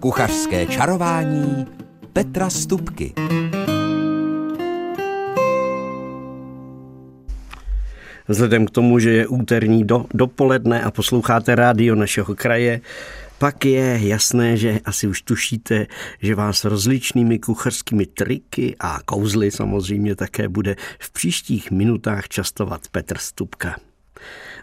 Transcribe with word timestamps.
Kuchařské 0.00 0.66
čarování 0.66 1.66
Petra 2.12 2.50
Stupky. 2.50 3.12
Vzhledem 8.28 8.66
k 8.66 8.70
tomu, 8.70 8.98
že 8.98 9.10
je 9.10 9.26
úterní 9.26 9.84
do, 9.84 10.06
dopoledne 10.14 10.82
a 10.82 10.90
posloucháte 10.90 11.54
rádio 11.54 11.94
našeho 11.94 12.34
kraje, 12.34 12.80
pak 13.38 13.64
je 13.64 13.98
jasné, 14.02 14.56
že 14.56 14.80
asi 14.84 15.06
už 15.06 15.22
tušíte, 15.22 15.86
že 16.22 16.34
vás 16.34 16.64
rozličnými 16.64 17.38
kuchařskými 17.38 18.06
triky 18.06 18.76
a 18.80 18.98
kouzly 19.04 19.50
samozřejmě 19.50 20.16
také 20.16 20.48
bude 20.48 20.76
v 20.98 21.12
příštích 21.12 21.70
minutách 21.70 22.28
častovat 22.28 22.80
Petr 22.92 23.18
Stupka. 23.18 23.89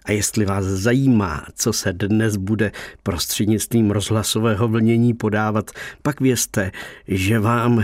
A 0.05 0.11
jestli 0.11 0.45
vás 0.45 0.65
zajímá, 0.65 1.45
co 1.55 1.73
se 1.73 1.93
dnes 1.93 2.35
bude 2.35 2.71
prostřednictvím 3.03 3.91
rozhlasového 3.91 4.67
vlnění 4.67 5.13
podávat, 5.13 5.71
pak 6.01 6.21
vězte, 6.21 6.71
že 7.07 7.39
vám 7.39 7.83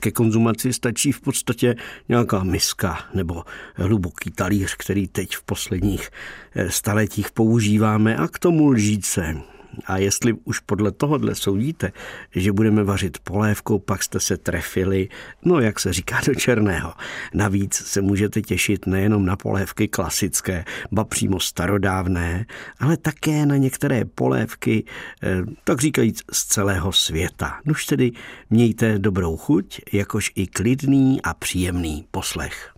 ke 0.00 0.10
konzumaci 0.10 0.72
stačí 0.72 1.12
v 1.12 1.20
podstatě 1.20 1.74
nějaká 2.08 2.44
miska 2.44 2.98
nebo 3.14 3.44
hluboký 3.74 4.30
talíř, 4.30 4.74
který 4.78 5.08
teď 5.08 5.36
v 5.36 5.42
posledních 5.42 6.10
eh, 6.54 6.70
staletích 6.70 7.30
používáme 7.30 8.16
a 8.16 8.28
k 8.28 8.38
tomu 8.38 8.68
lžíce. 8.68 9.51
A 9.86 9.98
jestli 9.98 10.32
už 10.44 10.58
podle 10.58 10.92
tohohle 10.92 11.34
soudíte, 11.34 11.92
že 12.34 12.52
budeme 12.52 12.84
vařit 12.84 13.18
polévkou, 13.18 13.78
pak 13.78 14.02
jste 14.02 14.20
se 14.20 14.36
trefili, 14.36 15.08
no 15.44 15.60
jak 15.60 15.80
se 15.80 15.92
říká 15.92 16.20
do 16.26 16.34
černého. 16.34 16.94
Navíc 17.34 17.74
se 17.74 18.00
můžete 18.00 18.42
těšit 18.42 18.86
nejenom 18.86 19.26
na 19.26 19.36
polévky 19.36 19.88
klasické, 19.88 20.64
ba 20.92 21.04
přímo 21.04 21.40
starodávné, 21.40 22.46
ale 22.80 22.96
také 22.96 23.46
na 23.46 23.56
některé 23.56 24.04
polévky, 24.04 24.84
eh, 25.22 25.42
tak 25.64 25.80
říkajíc, 25.80 26.22
z 26.32 26.44
celého 26.44 26.92
světa. 26.92 27.60
Nuž 27.64 27.86
tedy 27.86 28.12
mějte 28.50 28.98
dobrou 28.98 29.36
chuť, 29.36 29.80
jakož 29.92 30.32
i 30.34 30.46
klidný 30.46 31.22
a 31.22 31.34
příjemný 31.34 32.06
poslech 32.10 32.72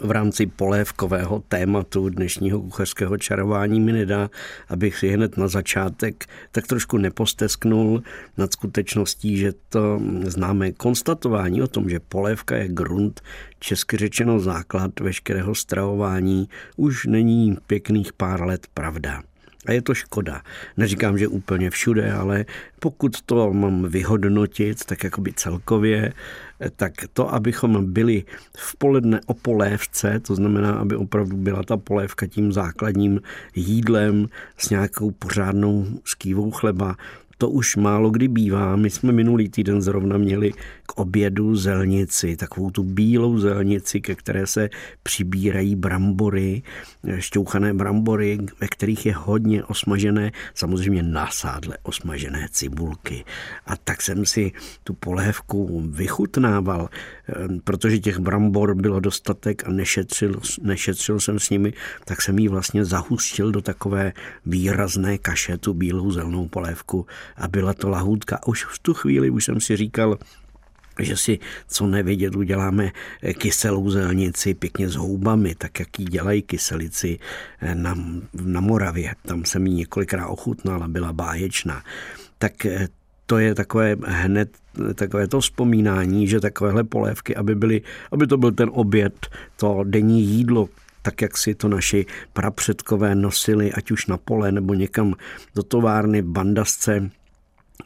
v 0.00 0.10
rámci 0.10 0.46
polévkového 0.46 1.42
tématu 1.48 2.08
dnešního 2.08 2.60
kuchařského 2.60 3.18
čarování 3.18 3.80
mi 3.80 3.92
nedá, 3.92 4.30
abych 4.68 4.96
si 4.96 5.08
hned 5.08 5.36
na 5.36 5.48
začátek 5.48 6.26
tak 6.52 6.66
trošku 6.66 6.98
nepostesknul 6.98 8.02
nad 8.36 8.52
skutečností, 8.52 9.36
že 9.36 9.52
to 9.68 10.00
známe 10.24 10.72
konstatování 10.72 11.62
o 11.62 11.66
tom, 11.66 11.90
že 11.90 12.00
polévka 12.00 12.56
je 12.56 12.68
grunt, 12.68 13.20
česky 13.58 13.96
řečeno 13.96 14.40
základ 14.40 15.00
veškerého 15.00 15.54
stravování, 15.54 16.48
už 16.76 17.06
není 17.06 17.56
pěkných 17.66 18.12
pár 18.12 18.42
let 18.42 18.66
pravda. 18.74 19.22
A 19.66 19.72
je 19.72 19.82
to 19.82 19.94
škoda. 19.94 20.42
Neříkám, 20.76 21.18
že 21.18 21.28
úplně 21.28 21.70
všude, 21.70 22.12
ale 22.12 22.44
pokud 22.80 23.22
to 23.22 23.52
mám 23.52 23.82
vyhodnotit, 23.82 24.84
tak 24.84 25.04
jakoby 25.04 25.32
celkově, 25.32 26.12
tak 26.76 26.92
to, 27.12 27.34
abychom 27.34 27.92
byli 27.92 28.24
v 28.56 28.76
poledne 28.76 29.20
o 29.26 29.34
polévce, 29.34 30.20
to 30.20 30.34
znamená, 30.34 30.72
aby 30.72 30.96
opravdu 30.96 31.36
byla 31.36 31.62
ta 31.62 31.76
polévka 31.76 32.26
tím 32.26 32.52
základním 32.52 33.20
jídlem 33.54 34.28
s 34.56 34.70
nějakou 34.70 35.10
pořádnou 35.10 35.86
skývou 36.04 36.50
chleba, 36.50 36.96
to 37.38 37.48
už 37.48 37.76
málo 37.76 38.10
kdy 38.10 38.28
bývá. 38.28 38.76
My 38.76 38.90
jsme 38.90 39.12
minulý 39.12 39.48
týden 39.48 39.82
zrovna 39.82 40.18
měli 40.18 40.52
k 40.86 40.98
obědu 40.98 41.56
zelnici, 41.56 42.36
takovou 42.36 42.70
tu 42.70 42.82
bílou 42.82 43.38
zelnici, 43.38 44.00
ke 44.00 44.14
které 44.14 44.46
se 44.46 44.68
přibírají 45.02 45.76
brambory, 45.76 46.62
šťouchané 47.18 47.74
brambory, 47.74 48.38
ve 48.60 48.68
kterých 48.68 49.06
je 49.06 49.14
hodně 49.14 49.64
osmažené, 49.64 50.32
samozřejmě 50.54 51.02
nasádle 51.02 51.78
osmažené 51.82 52.48
cibulky. 52.50 53.24
A 53.66 53.76
tak 53.76 54.02
jsem 54.02 54.26
si 54.26 54.52
tu 54.84 54.94
polévku 54.94 55.82
vychutnával, 55.90 56.88
ehm, 57.26 57.60
protože 57.64 57.98
těch 57.98 58.18
brambor 58.18 58.74
bylo 58.74 59.00
dostatek 59.00 59.68
a 59.68 59.70
nešetřil, 59.70 60.40
nešetřil 60.62 61.20
jsem 61.20 61.38
s 61.38 61.50
nimi, 61.50 61.72
tak 62.04 62.22
jsem 62.22 62.38
ji 62.38 62.48
vlastně 62.48 62.84
zahustil 62.84 63.52
do 63.52 63.60
takové 63.60 64.12
výrazné 64.46 65.18
kaše, 65.18 65.58
tu 65.58 65.74
bílou 65.74 66.10
zelnou 66.10 66.48
polévku 66.48 67.06
a 67.36 67.48
byla 67.48 67.74
to 67.74 67.88
lahůdka. 67.88 68.46
Už 68.46 68.64
v 68.64 68.78
tu 68.78 68.94
chvíli 68.94 69.30
už 69.30 69.44
jsem 69.44 69.60
si 69.60 69.76
říkal, 69.76 70.18
že 70.98 71.16
si 71.16 71.38
co 71.68 71.86
nevědět 71.86 72.36
uděláme 72.36 72.90
kyselou 73.38 73.90
zelnici 73.90 74.54
pěkně 74.54 74.88
s 74.88 74.94
houbami, 74.94 75.54
tak 75.54 75.80
jak 75.80 75.98
ji 75.98 76.04
dělají 76.04 76.42
kyselici 76.42 77.18
na, 77.74 77.94
na 78.42 78.60
Moravě. 78.60 79.14
Tam 79.26 79.44
jsem 79.44 79.66
ji 79.66 79.74
několikrát 79.74 80.26
ochutnal 80.26 80.82
a 80.82 80.88
byla 80.88 81.12
báječná. 81.12 81.82
Tak 82.38 82.66
to 83.26 83.38
je 83.38 83.54
takové 83.54 83.96
hned 84.04 84.50
takové 84.94 85.28
to 85.28 85.40
vzpomínání, 85.40 86.28
že 86.28 86.40
takovéhle 86.40 86.84
polévky, 86.84 87.36
aby, 87.36 87.54
byly, 87.54 87.82
aby 88.12 88.26
to 88.26 88.36
byl 88.36 88.52
ten 88.52 88.70
oběd, 88.72 89.26
to 89.56 89.84
denní 89.84 90.22
jídlo, 90.22 90.68
tak 91.02 91.22
jak 91.22 91.36
si 91.36 91.54
to 91.54 91.68
naši 91.68 92.06
prapředkové 92.32 93.14
nosili, 93.14 93.72
ať 93.72 93.90
už 93.90 94.06
na 94.06 94.16
pole 94.16 94.52
nebo 94.52 94.74
někam 94.74 95.14
do 95.54 95.62
továrny, 95.62 96.22
bandasce, 96.22 97.10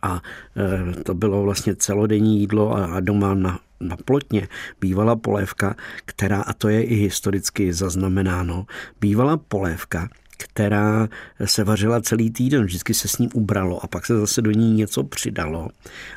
a 0.02 0.22
e, 0.56 1.02
to 1.02 1.14
bylo 1.14 1.42
vlastně 1.42 1.76
celodenní 1.76 2.40
jídlo 2.40 2.74
a 2.74 3.00
doma 3.00 3.34
na, 3.34 3.58
na 3.80 3.96
plotně 3.96 4.48
bývala 4.80 5.16
polévka, 5.16 5.76
která, 6.04 6.42
a 6.42 6.52
to 6.52 6.68
je 6.68 6.84
i 6.84 6.94
historicky 6.94 7.72
zaznamenáno, 7.72 8.66
bývala 9.00 9.36
polévka, 9.36 10.08
která 10.42 11.08
se 11.44 11.64
vařila 11.64 12.00
celý 12.00 12.30
týden, 12.30 12.64
vždycky 12.64 12.94
se 12.94 13.08
s 13.08 13.18
ní 13.18 13.28
ubralo 13.34 13.84
a 13.84 13.86
pak 13.86 14.06
se 14.06 14.18
zase 14.18 14.42
do 14.42 14.50
ní 14.50 14.72
něco 14.72 15.04
přidalo. 15.04 15.68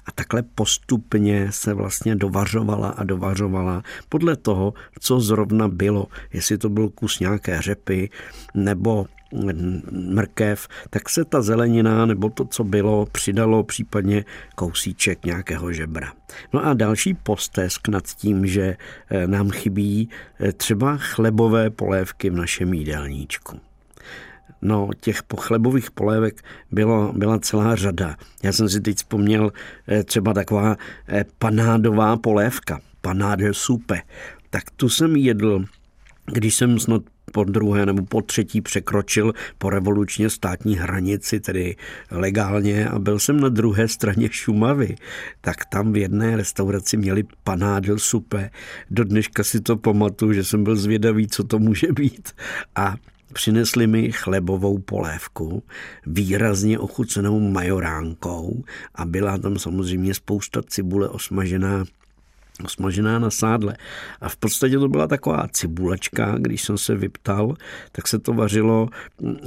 A 0.05 0.11
takhle 0.15 0.43
postupně 0.43 1.47
se 1.51 1.73
vlastně 1.73 2.15
dovařovala 2.15 2.89
a 2.89 3.03
dovařovala 3.03 3.83
podle 4.09 4.35
toho, 4.35 4.73
co 4.99 5.19
zrovna 5.19 5.67
bylo. 5.67 6.07
Jestli 6.33 6.57
to 6.57 6.69
byl 6.69 6.89
kus 6.89 7.19
nějaké 7.19 7.61
řepy 7.61 8.09
nebo 8.53 9.05
mrkev, 9.91 10.67
tak 10.89 11.09
se 11.09 11.25
ta 11.25 11.41
zelenina 11.41 12.05
nebo 12.05 12.29
to, 12.29 12.45
co 12.45 12.63
bylo, 12.63 13.05
přidalo 13.05 13.63
případně 13.63 14.25
kousíček 14.55 15.25
nějakého 15.25 15.73
žebra. 15.73 16.13
No 16.53 16.65
a 16.65 16.73
další 16.73 17.13
postesk 17.13 17.87
nad 17.87 18.03
tím, 18.03 18.47
že 18.47 18.77
eh, 19.09 19.27
nám 19.27 19.49
chybí 19.49 20.09
eh, 20.39 20.51
třeba 20.51 20.97
chlebové 20.97 21.69
polévky 21.69 22.29
v 22.29 22.35
našem 22.35 22.73
jídelníčku. 22.73 23.59
No, 24.61 24.89
těch 25.01 25.23
pochlebových 25.23 25.91
polévek 25.91 26.41
bylo, 26.71 27.13
byla 27.13 27.39
celá 27.39 27.75
řada. 27.75 28.15
Já 28.43 28.51
jsem 28.51 28.69
si 28.69 28.81
teď 28.81 28.97
vzpomněl 28.97 29.51
eh, 29.87 30.03
třeba 30.03 30.33
taková 30.33 30.75
panádová 31.37 32.17
polévka, 32.17 32.79
panáde 33.01 33.53
supe. 33.53 34.01
Tak 34.49 34.63
tu 34.71 34.89
jsem 34.89 35.15
jedl, 35.15 35.65
když 36.25 36.55
jsem 36.55 36.79
snad 36.79 37.01
po 37.35 37.43
druhé 37.43 37.85
nebo 37.85 38.05
po 38.05 38.21
třetí 38.21 38.61
překročil 38.61 39.33
po 39.57 39.69
revolučně 39.69 40.29
státní 40.29 40.75
hranici, 40.75 41.39
tedy 41.39 41.75
legálně 42.11 42.89
a 42.89 42.99
byl 42.99 43.19
jsem 43.19 43.39
na 43.39 43.49
druhé 43.49 43.87
straně 43.87 44.29
Šumavy, 44.31 44.95
tak 45.41 45.65
tam 45.65 45.93
v 45.93 45.97
jedné 45.97 46.37
restauraci 46.37 46.97
měli 46.97 47.23
panádl 47.43 47.99
supe. 47.99 48.49
Do 48.91 49.03
dneška 49.03 49.43
si 49.43 49.61
to 49.61 49.77
pamatuju, 49.77 50.33
že 50.33 50.43
jsem 50.43 50.63
byl 50.63 50.75
zvědavý, 50.75 51.27
co 51.27 51.43
to 51.43 51.59
může 51.59 51.91
být. 51.91 52.31
A 52.75 52.95
Přinesli 53.33 53.87
mi 53.87 54.11
chlebovou 54.11 54.79
polévku, 54.79 55.63
výrazně 56.05 56.79
ochucenou 56.79 57.39
majoránkou 57.39 58.63
a 58.95 59.05
byla 59.05 59.37
tam 59.37 59.59
samozřejmě 59.59 60.13
spousta 60.13 60.61
cibule 60.63 61.09
osmažená 61.09 61.83
osmažená 62.63 63.19
na 63.19 63.29
sádle. 63.29 63.77
A 64.21 64.29
v 64.29 64.37
podstatě 64.37 64.79
to 64.79 64.87
byla 64.87 65.07
taková 65.07 65.47
cibulečka, 65.51 66.35
když 66.37 66.61
jsem 66.61 66.77
se 66.77 66.95
vyptal, 66.95 67.55
tak 67.91 68.07
se 68.07 68.19
to 68.19 68.33
vařilo 68.33 68.89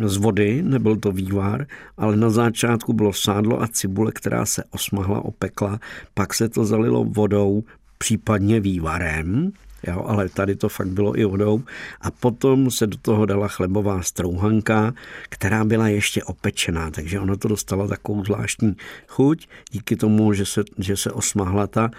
z 0.04 0.16
vody, 0.16 0.62
nebyl 0.62 0.96
to 0.96 1.12
vývar, 1.12 1.66
ale 1.96 2.16
na 2.16 2.30
začátku 2.30 2.92
bylo 2.92 3.12
sádlo 3.12 3.62
a 3.62 3.68
cibule, 3.68 4.12
která 4.12 4.46
se 4.46 4.64
osmahla, 4.70 5.24
opekla, 5.24 5.80
pak 6.14 6.34
se 6.34 6.48
to 6.48 6.64
zalilo 6.64 7.04
vodou, 7.04 7.64
případně 7.98 8.60
vývarem, 8.60 9.52
Jo, 9.86 10.04
ale 10.06 10.28
tady 10.28 10.56
to 10.56 10.68
fakt 10.68 10.88
bylo 10.88 11.18
i 11.18 11.24
vodou. 11.24 11.62
A 12.00 12.10
potom 12.10 12.70
se 12.70 12.86
do 12.86 12.96
toho 12.96 13.26
dala 13.26 13.48
chlebová 13.48 14.02
strouhanka, 14.02 14.94
která 15.28 15.64
byla 15.64 15.88
ještě 15.88 16.24
opečená, 16.24 16.90
takže 16.90 17.20
ono 17.20 17.36
to 17.36 17.48
dostalo 17.48 17.88
takovou 17.88 18.24
zvláštní 18.24 18.76
chuť, 19.08 19.48
díky 19.70 19.96
tomu, 19.96 20.32
že 20.32 20.46
se, 20.46 20.64
že 20.78 20.96
se 20.96 21.12
osmahla 21.12 21.66
ta 21.66 21.90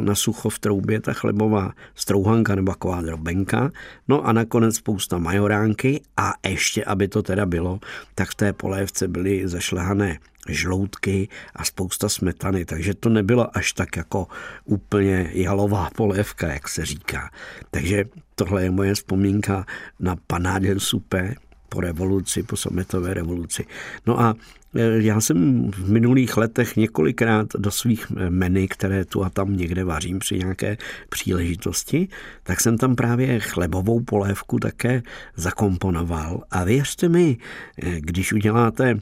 na 0.00 0.14
sucho 0.14 0.50
v 0.50 0.58
troubě 0.58 1.00
ta 1.00 1.12
chlebová 1.12 1.72
strouhanka 1.94 2.54
nebo 2.54 2.72
taková 2.72 3.02
drobenka. 3.02 3.70
No 4.08 4.26
a 4.26 4.32
nakonec 4.32 4.76
spousta 4.76 5.18
majoránky 5.18 6.02
a 6.16 6.32
ještě, 6.48 6.84
aby 6.84 7.08
to 7.08 7.22
teda 7.22 7.46
bylo, 7.46 7.80
tak 8.14 8.30
v 8.30 8.34
té 8.34 8.52
polévce 8.52 9.08
byly 9.08 9.48
zašlehané 9.48 10.18
žloutky 10.48 11.28
a 11.56 11.64
spousta 11.64 12.08
smetany, 12.08 12.64
takže 12.64 12.94
to 12.94 13.08
nebylo 13.08 13.56
až 13.56 13.72
tak 13.72 13.96
jako 13.96 14.26
úplně 14.64 15.30
jalová 15.32 15.90
polévka, 15.96 16.52
jak 16.52 16.68
se 16.68 16.86
říká. 16.86 17.30
Takže 17.70 18.04
tohle 18.34 18.62
je 18.62 18.70
moje 18.70 18.94
vzpomínka 18.94 19.66
na 20.00 20.16
panádel 20.26 20.80
supé, 20.80 21.34
po 21.68 21.80
revoluci, 21.80 22.42
po 22.42 22.56
sametové 22.56 23.14
revoluci. 23.14 23.66
No 24.06 24.20
a 24.20 24.34
e, 24.74 25.02
já 25.02 25.20
jsem 25.20 25.70
v 25.70 25.90
minulých 25.90 26.36
letech 26.36 26.76
několikrát 26.76 27.46
do 27.58 27.70
svých 27.70 28.10
meny, 28.10 28.68
které 28.68 29.04
tu 29.04 29.24
a 29.24 29.30
tam 29.30 29.56
někde 29.56 29.84
vařím 29.84 30.18
při 30.18 30.38
nějaké 30.38 30.76
příležitosti, 31.08 32.08
tak 32.42 32.60
jsem 32.60 32.78
tam 32.78 32.96
právě 32.96 33.40
chlebovou 33.40 34.00
polévku 34.00 34.58
také 34.58 35.02
zakomponoval. 35.36 36.42
A 36.50 36.64
věřte 36.64 37.08
mi, 37.08 37.36
e, 37.82 38.00
když 38.00 38.32
uděláte 38.32 38.98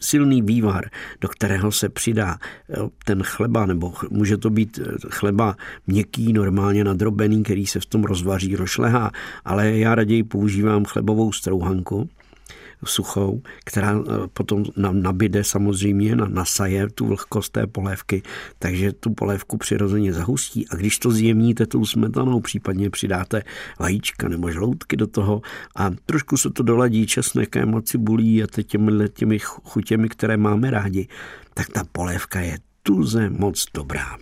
silný 0.00 0.42
vývar, 0.42 0.84
do 1.20 1.28
kterého 1.28 1.72
se 1.72 1.88
přidá 1.88 2.38
eh, 2.70 2.76
ten 3.04 3.22
chleba, 3.22 3.66
nebo 3.66 3.92
může 4.10 4.36
to 4.36 4.50
být 4.50 4.78
eh, 4.82 4.96
chleba 5.10 5.56
měkký, 5.86 6.32
normálně 6.32 6.84
nadrobený, 6.84 7.42
který 7.42 7.66
se 7.66 7.80
v 7.80 7.86
tom 7.86 8.04
rozvaří, 8.04 8.56
rošlehá, 8.56 9.10
ale 9.44 9.78
já 9.78 9.94
raději 9.94 10.22
používám 10.22 10.84
chlebovou 10.84 11.32
strouhanku, 11.32 12.08
suchou, 12.86 13.42
která 13.64 13.98
eh, 13.98 14.02
potom 14.32 14.64
nabide 14.92 15.44
samozřejmě, 15.44 16.16
nasaje 16.16 16.88
tu 16.90 17.06
vlhkost 17.06 17.52
té 17.52 17.66
polévky, 17.66 18.22
takže 18.58 18.92
tu 18.92 19.14
polévku 19.14 19.56
přirozeně 19.56 20.12
zahustí 20.12 20.68
a 20.68 20.76
když 20.76 20.98
to 20.98 21.10
zjemníte 21.10 21.66
tou 21.66 21.84
smetanou, 21.84 22.40
případně 22.40 22.90
přidáte 22.90 23.42
vajíčka 23.78 24.28
nebo 24.28 24.50
žloutky 24.50 24.96
do 24.96 25.06
toho 25.06 25.42
a 25.76 25.90
trošku 26.06 26.36
se 26.36 26.50
to 26.50 26.62
doladí 26.62 27.06
česnekem 27.06 27.74
a 27.74 27.82
cibulí 27.82 28.42
a 28.42 28.46
těmi, 28.62 29.08
těmi 29.08 29.38
chutěmi, 29.38 30.08
které 30.08 30.36
máme 30.36 30.70
rádi, 30.70 31.08
tak 31.54 31.68
ta 31.68 31.84
polévka 31.92 32.40
je 32.40 32.58
tuze 32.82 33.30
moc 33.30 33.66
dobrá. 33.74 34.16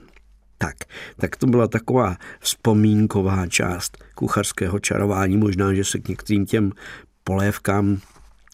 Tak, 0.58 0.76
tak 1.16 1.36
to 1.36 1.46
byla 1.46 1.68
taková 1.68 2.16
vzpomínková 2.40 3.46
část 3.46 4.04
kuchařského 4.14 4.78
čarování. 4.78 5.36
Možná, 5.36 5.74
že 5.74 5.84
se 5.84 5.98
k 5.98 6.08
některým 6.08 6.46
těm 6.46 6.72
polévkám 7.24 7.98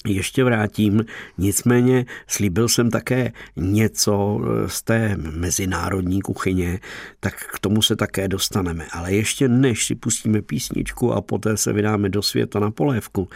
ještě 0.06 0.44
vrátím. 0.44 1.04
Nicméně 1.38 2.06
slíbil 2.26 2.68
jsem 2.68 2.90
také 2.90 3.32
něco 3.56 4.40
z 4.66 4.82
té 4.82 5.16
mezinárodní 5.16 6.20
kuchyně, 6.20 6.80
tak 7.20 7.34
k 7.34 7.58
tomu 7.58 7.82
se 7.82 7.96
také 7.96 8.28
dostaneme. 8.28 8.86
Ale 8.92 9.12
ještě 9.12 9.48
než 9.48 9.86
si 9.86 9.94
pustíme 9.94 10.42
písničku 10.42 11.12
a 11.12 11.20
poté 11.20 11.56
se 11.56 11.72
vydáme 11.72 12.08
do 12.08 12.22
světa 12.22 12.60
na 12.60 12.70
polévku, 12.70 13.28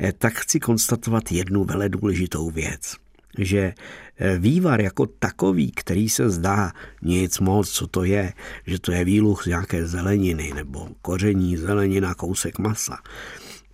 eh, 0.00 0.12
tak 0.12 0.34
chci 0.34 0.60
konstatovat 0.60 1.32
jednu 1.32 1.64
vele 1.64 1.88
důležitou 1.88 2.50
věc 2.50 2.96
že 3.38 3.74
eh, 4.18 4.38
vývar 4.38 4.80
jako 4.80 5.06
takový, 5.06 5.70
který 5.70 6.08
se 6.08 6.30
zdá 6.30 6.72
nic 7.02 7.40
moc, 7.40 7.70
co 7.70 7.86
to 7.86 8.04
je, 8.04 8.32
že 8.66 8.80
to 8.80 8.92
je 8.92 9.04
výluch 9.04 9.42
z 9.44 9.46
nějaké 9.46 9.86
zeleniny 9.86 10.52
nebo 10.54 10.88
koření, 11.02 11.56
zelenina, 11.56 12.14
kousek 12.14 12.58
masa, 12.58 12.98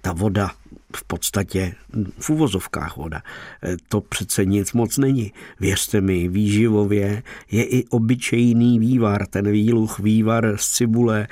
ta 0.01 0.13
voda 0.13 0.51
v 0.97 1.05
podstatě 1.05 1.75
v 2.19 2.31
uvozovkách 2.31 2.97
voda. 2.97 3.23
E, 3.65 3.77
to 3.89 4.01
přece 4.01 4.45
nic 4.45 4.73
moc 4.73 4.99
není. 4.99 5.33
Věřte 5.61 6.01
mi, 6.01 6.29
výživově 6.29 7.23
je 7.51 7.65
i 7.65 7.87
obyčejný 7.87 8.79
vývar, 8.79 9.27
ten 9.27 9.51
výluch, 9.51 9.99
vývar 9.99 10.57
z 10.57 10.73
cibule 10.73 11.29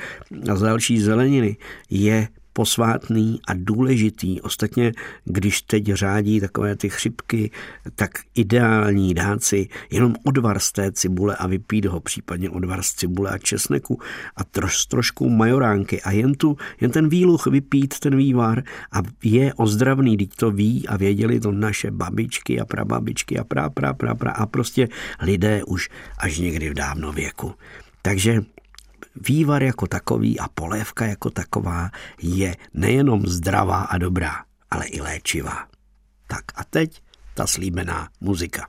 a 0.50 0.56
z 0.56 0.60
další 0.60 1.00
zeleniny 1.00 1.56
je 1.90 2.28
posvátný 2.54 3.40
a 3.48 3.52
důležitý. 3.54 4.40
Ostatně, 4.40 4.92
když 5.24 5.62
teď 5.62 5.84
řádí 5.84 6.40
takové 6.40 6.76
ty 6.76 6.88
chřipky, 6.88 7.50
tak 7.94 8.10
ideální 8.34 9.14
dát 9.14 9.42
si 9.42 9.68
jenom 9.90 10.14
odvar 10.24 10.58
z 10.58 10.72
té 10.72 10.92
cibule 10.92 11.36
a 11.36 11.46
vypít 11.46 11.84
ho, 11.84 12.00
případně 12.00 12.50
odvar 12.50 12.82
z 12.82 12.92
cibule 12.92 13.30
a 13.30 13.38
česneku 13.38 14.00
a 14.36 14.44
troš, 14.44 14.86
trošku 14.86 15.28
majoránky 15.28 16.02
a 16.02 16.10
jen, 16.10 16.34
tu, 16.34 16.56
jen 16.80 16.90
ten 16.90 17.08
výluch 17.08 17.46
vypít, 17.46 17.98
ten 17.98 18.16
vývar 18.16 18.62
a 18.92 19.02
je 19.22 19.54
ozdravný, 19.54 20.16
teď 20.16 20.30
to 20.36 20.50
ví 20.50 20.88
a 20.88 20.96
věděli 20.96 21.40
to 21.40 21.52
naše 21.52 21.90
babičky 21.90 22.60
a 22.60 22.64
prababičky 22.64 23.38
a 23.38 23.44
pra, 23.44 23.70
pra, 23.70 23.94
pra, 23.94 24.14
pra 24.14 24.30
a 24.30 24.46
prostě 24.46 24.88
lidé 25.20 25.64
už 25.64 25.88
až 26.18 26.38
někdy 26.38 26.70
v 26.70 26.74
dávno 26.74 27.12
věku. 27.12 27.54
Takže 28.02 28.42
vývar 29.16 29.62
jako 29.62 29.86
takový 29.86 30.40
a 30.40 30.48
polévka 30.48 31.06
jako 31.06 31.30
taková 31.30 31.90
je 32.22 32.56
nejenom 32.74 33.26
zdravá 33.26 33.82
a 33.82 33.98
dobrá, 33.98 34.44
ale 34.70 34.86
i 34.86 35.00
léčivá. 35.00 35.66
Tak 36.26 36.44
a 36.54 36.64
teď 36.64 37.02
ta 37.34 37.46
slíbená 37.46 38.08
muzika. 38.20 38.68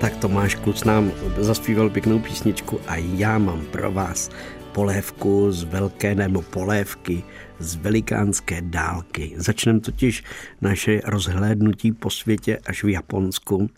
Tak 0.00 0.16
Tomáš 0.16 0.54
Kluc 0.54 0.84
nám 0.84 1.12
zaspíval 1.38 1.90
pěknou 1.90 2.18
písničku 2.18 2.80
a 2.86 2.96
já 2.96 3.38
mám 3.38 3.66
pro 3.66 3.92
vás 3.92 4.30
polévku 4.72 5.52
z 5.52 5.64
velké 5.64 6.14
nebo 6.14 6.42
polévky 6.42 7.22
z 7.58 7.76
velikánské 7.76 8.60
dálky. 8.60 9.32
Začneme 9.36 9.80
totiž 9.80 10.24
naše 10.60 11.00
rozhlédnutí 11.04 11.92
po 11.92 12.10
světě 12.10 12.58
až 12.66 12.84
v 12.84 12.88
Japonsku 12.88 13.70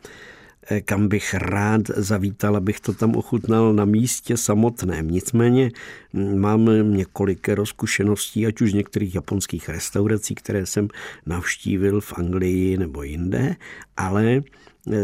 kam 0.85 1.09
bych 1.09 1.35
rád 1.35 1.83
zavítal, 1.97 2.57
abych 2.57 2.81
to 2.81 2.93
tam 2.93 3.17
ochutnal 3.17 3.73
na 3.73 3.85
místě 3.85 4.37
samotném. 4.37 5.11
Nicméně 5.11 5.71
mm, 6.13 6.39
mám 6.39 6.69
několik 6.97 7.49
rozkušeností, 7.49 8.47
ať 8.47 8.61
už 8.61 8.71
z 8.71 8.75
některých 8.75 9.15
japonských 9.15 9.69
restaurací, 9.69 10.35
které 10.35 10.67
jsem 10.67 10.89
navštívil 11.27 12.01
v 12.01 12.13
Anglii 12.13 12.79
nebo 12.79 13.03
jinde, 13.03 13.57
ale 13.97 14.25
e, 14.33 14.43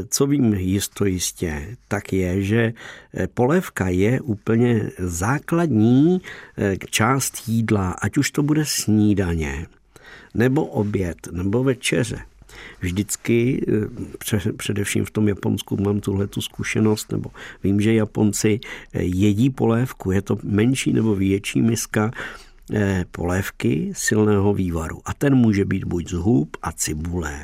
co 0.08 0.26
vím 0.26 0.54
jisto 0.54 1.04
jistě, 1.04 1.76
tak 1.88 2.12
je, 2.12 2.42
že 2.42 2.72
e, 3.14 3.26
polévka 3.26 3.88
je 3.88 4.20
úplně 4.20 4.90
základní 4.98 6.20
e, 6.58 6.76
část 6.90 7.48
jídla, 7.48 7.90
ať 7.90 8.16
už 8.16 8.30
to 8.30 8.42
bude 8.42 8.64
snídaně, 8.66 9.66
nebo 10.34 10.64
oběd, 10.64 11.28
nebo 11.32 11.64
večeře 11.64 12.18
vždycky, 12.80 13.64
eh, 14.32 14.52
především 14.56 15.04
v 15.04 15.10
tom 15.10 15.28
Japonsku 15.28 15.76
mám 15.82 16.00
tuhle 16.00 16.26
tu 16.26 16.40
zkušenost, 16.40 17.12
nebo 17.12 17.30
vím, 17.64 17.80
že 17.80 17.94
Japonci 17.94 18.60
eh, 18.92 19.02
jedí 19.02 19.50
polévku, 19.50 20.10
je 20.10 20.22
to 20.22 20.38
menší 20.42 20.92
nebo 20.92 21.14
větší 21.14 21.62
miska 21.62 22.10
eh, 22.72 23.04
polévky 23.10 23.92
silného 23.94 24.54
vývaru. 24.54 25.00
A 25.04 25.14
ten 25.14 25.34
může 25.34 25.64
být 25.64 25.84
buď 25.84 26.10
z 26.10 26.12
hub 26.12 26.56
a 26.62 26.72
cibule, 26.72 27.40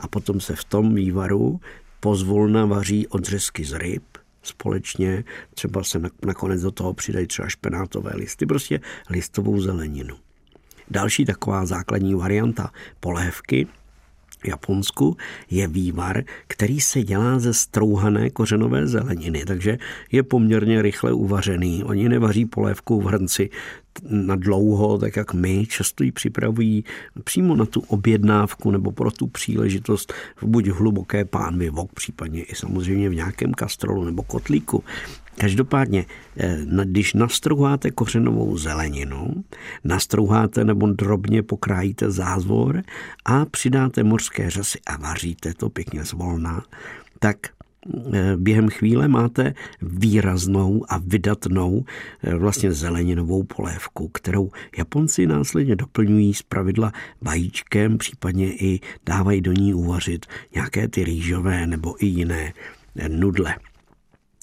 a 0.00 0.08
potom 0.08 0.40
se 0.40 0.56
v 0.56 0.64
tom 0.64 0.94
vývaru 0.94 1.60
pozvolna 2.00 2.66
vaří 2.66 3.06
odřezky 3.06 3.64
z 3.64 3.78
ryb, 3.78 4.02
společně, 4.42 5.24
třeba 5.54 5.84
se 5.84 6.00
nakonec 6.26 6.62
do 6.62 6.70
toho 6.70 6.94
přidají 6.94 7.26
třeba 7.26 7.48
špenátové 7.48 8.12
listy, 8.14 8.46
prostě 8.46 8.80
listovou 9.10 9.60
zeleninu. 9.60 10.16
Další 10.90 11.24
taková 11.24 11.66
základní 11.66 12.14
varianta 12.14 12.70
polévky 13.00 13.66
Japonsku 14.46 15.16
je 15.50 15.66
vývar, 15.68 16.22
který 16.46 16.80
se 16.80 17.02
dělá 17.02 17.38
ze 17.38 17.54
strouhané 17.54 18.30
kořenové 18.30 18.86
zeleniny, 18.86 19.44
takže 19.46 19.78
je 20.12 20.22
poměrně 20.22 20.82
rychle 20.82 21.12
uvařený. 21.12 21.84
Oni 21.84 22.08
nevaří 22.08 22.44
polévku 22.44 23.00
v 23.00 23.04
hrnci 23.04 23.50
na 24.10 24.36
dlouho, 24.36 24.98
tak 24.98 25.16
jak 25.16 25.34
my, 25.34 25.66
často 25.66 26.04
ji 26.04 26.12
připravují 26.12 26.84
přímo 27.24 27.56
na 27.56 27.66
tu 27.66 27.80
objednávku 27.80 28.70
nebo 28.70 28.92
pro 28.92 29.10
tu 29.10 29.26
příležitost 29.26 30.12
v 30.36 30.44
buď 30.44 30.68
hluboké 30.68 31.24
pánvi 31.24 31.70
vok, 31.70 31.92
případně 31.92 32.42
i 32.42 32.54
samozřejmě 32.54 33.08
v 33.08 33.14
nějakém 33.14 33.54
kastrolu 33.54 34.04
nebo 34.04 34.22
kotlíku. 34.22 34.84
Každopádně, 35.40 36.06
eh, 36.36 36.58
když 36.84 37.14
nastrouháte 37.14 37.90
kořenovou 37.90 38.58
zeleninu, 38.58 39.44
nastrouháte 39.84 40.64
nebo 40.64 40.86
drobně 40.86 41.42
pokrájíte 41.42 42.10
zázvor 42.10 42.82
a 43.24 43.44
přidáte 43.44 44.02
mořské 44.02 44.50
řasy 44.50 44.78
a 44.86 44.96
vaříte 44.96 45.54
to 45.54 45.70
pěkně 45.70 46.04
zvolna, 46.04 46.64
tak 47.18 47.36
eh, 48.12 48.36
během 48.36 48.68
chvíle 48.68 49.08
máte 49.08 49.54
výraznou 49.82 50.84
a 50.88 50.98
vydatnou 50.98 51.84
eh, 52.22 52.34
vlastně 52.34 52.72
zeleninovou 52.72 53.42
polévku, 53.42 54.08
kterou 54.08 54.50
Japonci 54.78 55.26
následně 55.26 55.76
doplňují 55.76 56.34
z 56.34 56.42
pravidla 56.42 56.92
vajíčkem, 57.20 57.98
případně 57.98 58.52
i 58.52 58.80
dávají 59.06 59.40
do 59.40 59.52
ní 59.52 59.74
uvařit 59.74 60.26
nějaké 60.54 60.88
ty 60.88 61.04
rýžové 61.04 61.66
nebo 61.66 62.04
i 62.04 62.06
jiné 62.06 62.52
nudle. 63.08 63.54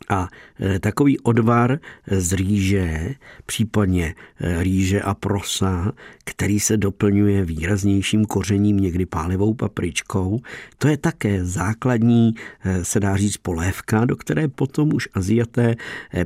A 0.10 0.30
e, 0.60 0.80
takový 0.80 1.20
odvar 1.20 1.80
z 2.08 2.34
rýže, 2.34 3.16
případně 3.46 4.16
e, 4.40 4.64
rýže 4.64 5.02
a 5.02 5.14
prosa, 5.14 5.92
který 6.26 6.60
se 6.60 6.78
doplňuje 6.78 7.46
výraznějším 7.46 8.26
kořením, 8.26 8.78
někdy 8.78 9.06
pálivou 9.06 9.54
papričkou, 9.54 10.40
to 10.78 10.88
je 10.88 10.98
také 10.98 11.46
základní, 11.46 12.36
e, 12.64 12.86
se 12.86 13.00
dá 13.00 13.18
říct, 13.18 13.38
polévka, 13.38 14.06
do 14.06 14.16
které 14.16 14.48
potom 14.48 14.94
už 14.94 15.10
Aziaté 15.14 15.76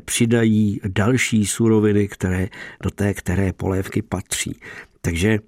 přidají 0.06 0.82
další 0.88 1.46
suroviny, 1.46 2.08
které 2.08 2.48
do 2.84 2.90
té 2.92 3.14
které 3.14 3.54
polévky 3.54 4.02
patří. 4.02 4.60
Takže 5.02 5.40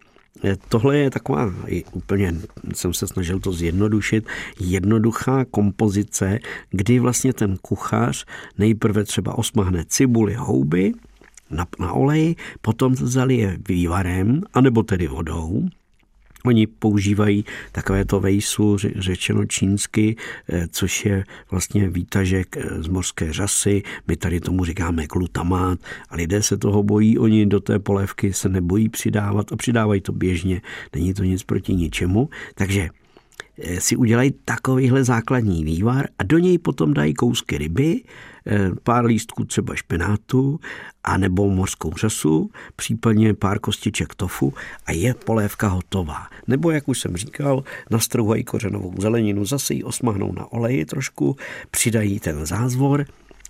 Tohle 0.69 0.97
je 0.97 1.09
taková, 1.09 1.53
úplně 1.91 2.35
jsem 2.73 2.93
se 2.93 3.07
snažil 3.07 3.39
to 3.39 3.51
zjednodušit, 3.51 4.27
jednoduchá 4.59 5.45
kompozice, 5.45 6.39
kdy 6.69 6.99
vlastně 6.99 7.33
ten 7.33 7.57
kuchař 7.61 8.25
nejprve 8.57 9.03
třeba 9.03 9.37
osmahne 9.37 9.85
cibuli, 9.87 10.33
houby, 10.33 10.93
na, 11.49 11.67
na 11.79 11.93
olej, 11.93 12.35
potom 12.61 12.95
to 12.95 13.07
zalije 13.07 13.57
vývarem, 13.67 14.41
anebo 14.53 14.83
tedy 14.83 15.07
vodou, 15.07 15.67
Oni 16.45 16.67
používají 16.67 17.45
takové 17.71 18.05
to 18.05 18.19
vejsu, 18.19 18.77
řečeno 18.77 19.45
čínsky, 19.45 20.15
eh, 20.49 20.67
což 20.71 21.05
je 21.05 21.23
vlastně 21.51 21.89
výtažek 21.89 22.57
eh, 22.57 22.83
z 22.83 22.87
morské 22.87 23.33
řasy. 23.33 23.83
My 24.07 24.15
tady 24.17 24.39
tomu 24.39 24.65
říkáme 24.65 25.07
glutamát 25.07 25.79
a 26.09 26.15
lidé 26.15 26.43
se 26.43 26.57
toho 26.57 26.83
bojí. 26.83 27.17
Oni 27.17 27.45
do 27.45 27.59
té 27.59 27.79
polévky 27.79 28.33
se 28.33 28.49
nebojí 28.49 28.89
přidávat 28.89 29.51
a 29.51 29.55
přidávají 29.55 30.01
to 30.01 30.11
běžně. 30.11 30.61
Není 30.93 31.13
to 31.13 31.23
nic 31.23 31.43
proti 31.43 31.73
ničemu. 31.73 32.29
Takže 32.55 32.89
si 33.79 33.95
udělají 33.95 34.31
takovýhle 34.45 35.03
základní 35.03 35.63
vývar 35.63 36.07
a 36.19 36.23
do 36.23 36.37
něj 36.37 36.57
potom 36.57 36.93
dají 36.93 37.13
kousky 37.13 37.57
ryby, 37.57 38.03
eh, 38.47 38.71
pár 38.83 39.05
lístků 39.05 39.45
třeba 39.45 39.75
špenátu 39.75 40.59
a 41.03 41.17
nebo 41.17 41.49
mořskou 41.49 41.93
řasu, 41.93 42.49
případně 42.75 43.33
pár 43.33 43.59
kostiček 43.59 44.15
tofu 44.15 44.53
a 44.85 44.91
je 44.91 45.13
polévka 45.13 45.67
hotová. 45.67 46.27
Nebo, 46.47 46.71
jak 46.71 46.87
už 46.87 46.99
jsem 46.99 47.17
říkal, 47.17 47.63
nastrouhají 47.91 48.43
kořenovou 48.43 48.93
zeleninu, 48.99 49.45
zase 49.45 49.73
ji 49.73 49.83
osmahnou 49.83 50.31
na 50.31 50.51
oleji 50.51 50.85
trošku, 50.85 51.35
přidají 51.71 52.19
ten 52.19 52.45
zázvor, 52.45 53.05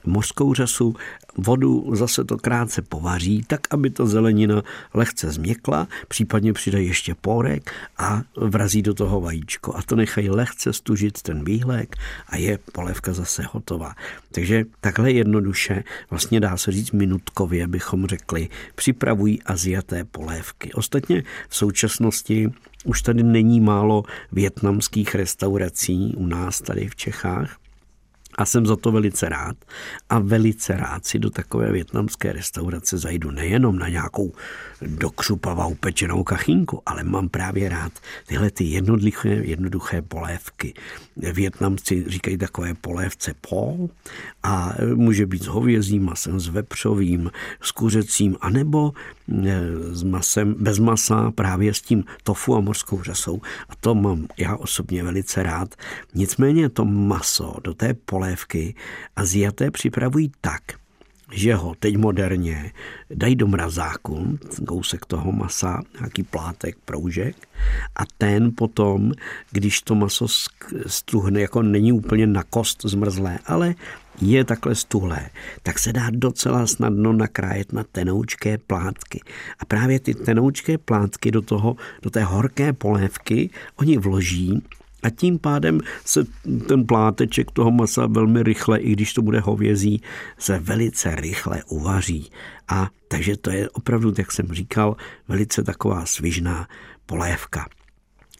mořskou 0.06 0.54
řasu, 0.54 0.96
vodu 1.38 1.96
zase 1.96 2.24
to 2.24 2.38
krátce 2.38 2.82
povaří, 2.82 3.44
tak 3.48 3.62
aby 3.70 3.90
to 3.90 4.08
zelenina 4.08 4.64
lehce 4.94 5.32
změkla, 5.32 5.88
případně 6.08 6.54
přidají 6.54 6.88
ještě 6.88 7.16
pórek 7.16 7.72
a 7.98 8.22
vrazí 8.38 8.82
do 8.82 8.94
toho 8.94 9.22
vajíčko 9.22 9.76
a 9.76 9.82
to 9.82 9.96
nechají 9.96 10.30
lehce 10.30 10.74
stužit 10.74 11.22
ten 11.22 11.44
výhlek 11.44 11.96
a 12.28 12.38
je 12.38 12.60
polévka 12.72 13.14
zase 13.14 13.44
hotová. 13.52 13.96
Takže 14.32 14.66
takhle 14.82 15.12
jednoduše, 15.12 15.84
vlastně 16.10 16.40
dá 16.40 16.58
se 16.58 16.72
říct 16.72 16.92
minutkově, 16.92 17.68
bychom 17.68 18.08
řekli, 18.08 18.50
připravují 18.76 19.44
aziaté 19.44 20.04
polévky. 20.04 20.74
Ostatně 20.74 21.24
v 21.50 21.56
současnosti 21.56 22.52
už 22.86 23.02
tady 23.02 23.24
není 23.24 23.60
málo 23.60 24.04
větnamských 24.32 25.16
restaurací 25.16 26.14
u 26.18 26.26
nás 26.26 26.62
tady 26.62 26.88
v 26.88 26.96
Čechách, 26.96 27.63
a 28.36 28.46
jsem 28.46 28.66
za 28.66 28.76
to 28.76 28.92
velice 28.92 29.30
rád. 29.30 29.58
A 30.10 30.20
velice 30.20 30.78
rád 30.78 31.06
si 31.06 31.20
do 31.20 31.30
takové 31.30 31.72
větnamské 31.72 32.34
restaurace 32.34 32.98
zajdu 32.98 33.32
nejenom 33.32 33.80
na 33.80 33.90
nějakou 33.90 34.34
dokřupavou 34.82 35.70
upečenou 35.70 36.24
kachinku, 36.24 36.82
ale 36.86 37.04
mám 37.04 37.30
právě 37.30 37.70
rád 37.70 37.92
tyhle 38.28 38.52
ty 38.52 38.64
jednoduché, 38.64 39.30
jednoduché 39.30 40.02
polévky. 40.02 40.74
Větnamci 41.18 42.06
říkají 42.08 42.38
takové 42.38 42.74
polévce 42.74 43.34
po 43.42 43.90
a 44.44 44.74
může 44.96 45.26
být 45.26 45.44
s 45.44 45.48
hovězím 45.48 46.06
masem, 46.06 46.40
s 46.40 46.48
vepřovým, 46.48 47.32
s 47.62 47.72
kuřecím, 47.72 48.38
anebo 48.42 48.94
e, 49.46 49.62
s 49.92 50.04
masem, 50.04 50.56
bez 50.60 50.80
masa 50.80 51.32
právě 51.32 51.74
s 51.74 51.82
tím 51.82 52.04
tofu 52.24 52.56
a 52.56 52.60
morskou 52.60 53.04
řasou. 53.04 53.42
A 53.70 53.76
to 53.76 53.96
mám 53.96 54.28
já 54.38 54.56
osobně 54.56 55.04
velice 55.04 55.44
rád. 55.44 55.76
Nicméně 56.16 56.70
to 56.70 56.86
maso 56.86 57.56
do 57.64 57.74
té 57.74 57.94
polévky 57.94 58.23
Aziaté 59.16 59.72
připravují 59.72 60.32
tak, 60.42 60.62
že 61.34 61.56
ho 61.56 61.76
teď 61.80 61.98
moderně 61.98 62.72
dají 63.10 63.36
do 63.36 63.48
mrazáku, 63.48 64.40
kousek 64.68 65.06
toho 65.06 65.32
masa, 65.32 65.82
nějaký 66.00 66.24
plátek, 66.24 66.78
proužek 66.86 67.36
a 67.96 68.02
ten 68.18 68.52
potom, 68.56 69.12
když 69.52 69.82
to 69.82 69.96
maso 69.96 70.28
stuhne, 70.88 71.42
jako 71.42 71.62
není 71.62 71.92
úplně 71.92 72.28
na 72.28 72.44
kost 72.44 72.82
zmrzlé, 72.86 73.40
ale 73.46 73.76
je 74.22 74.44
takhle 74.44 74.76
stuhlé, 74.76 75.30
tak 75.64 75.80
se 75.80 75.94
dá 75.94 76.08
docela 76.10 76.68
snadno 76.68 77.14
nakrájet 77.14 77.74
na 77.74 77.84
tenoučké 77.84 78.58
plátky. 78.58 79.22
A 79.60 79.66
právě 79.66 80.00
ty 80.00 80.14
tenoučké 80.14 80.78
plátky 80.78 81.32
do, 81.32 81.42
toho, 81.42 81.76
do 82.02 82.10
té 82.10 82.24
horké 82.24 82.74
polévky 82.74 83.50
oni 83.76 83.98
vloží 83.98 84.64
a 85.04 85.10
tím 85.10 85.40
pádem 85.40 85.80
se 86.06 86.24
ten 86.68 86.86
pláteček 86.88 87.52
toho 87.52 87.72
masa 87.72 88.08
velmi 88.08 88.44
rychle, 88.44 88.80
i 88.80 88.92
když 88.92 89.14
to 89.14 89.22
bude 89.22 89.40
hovězí, 89.40 90.02
se 90.38 90.60
velice 90.60 91.16
rychle 91.16 91.64
uvaří. 91.64 92.32
A 92.68 92.90
takže 93.08 93.38
to 93.38 93.50
je 93.50 93.70
opravdu, 93.70 94.14
jak 94.18 94.32
jsem 94.32 94.48
říkal, 94.54 94.96
velice 95.28 95.64
taková 95.64 96.06
svižná 96.06 96.68
polévka. 97.06 97.68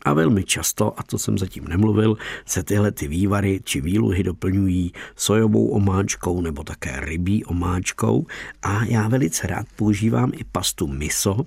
A 0.06 0.14
velmi 0.14 0.44
často, 0.44 1.00
a 1.00 1.04
to 1.04 1.18
jsem 1.18 1.38
zatím 1.38 1.68
nemluvil, 1.68 2.18
se 2.46 2.64
tyhle 2.64 2.92
ty 2.92 3.08
vývary 3.08 3.60
či 3.64 3.82
výluhy 3.82 4.24
doplňují 4.24 4.94
sojovou 5.16 5.68
omáčkou 5.68 6.42
nebo 6.42 6.64
také 6.64 7.00
rybí 7.00 7.46
omáčkou 7.46 8.26
a 8.62 8.86
já 8.86 9.08
velice 9.08 9.48
rád 9.48 9.68
používám 9.76 10.32
i 10.34 10.44
pastu 10.44 10.88
miso. 10.88 11.46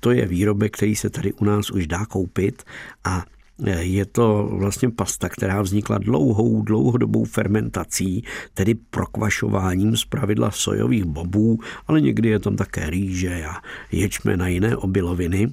To 0.00 0.10
je 0.10 0.26
výrobek, 0.26 0.72
který 0.72 0.96
se 0.96 1.10
tady 1.10 1.32
u 1.32 1.44
nás 1.44 1.70
už 1.70 1.86
dá 1.86 2.06
koupit 2.06 2.62
a 3.04 3.24
je 3.66 4.04
to 4.04 4.48
vlastně 4.52 4.90
pasta, 4.90 5.28
která 5.28 5.62
vznikla 5.62 5.98
dlouhou, 5.98 6.62
dlouhodobou 6.62 7.24
fermentací, 7.24 8.24
tedy 8.54 8.74
prokvašováním 8.74 9.96
z 9.96 10.04
pravidla 10.04 10.50
sojových 10.50 11.04
bobů, 11.04 11.58
ale 11.86 12.00
někdy 12.00 12.28
je 12.28 12.38
tam 12.38 12.56
také 12.56 12.90
rýže 12.90 13.44
a 13.44 13.54
ječmen 13.92 14.42
a 14.42 14.48
jiné 14.48 14.76
obiloviny. 14.76 15.48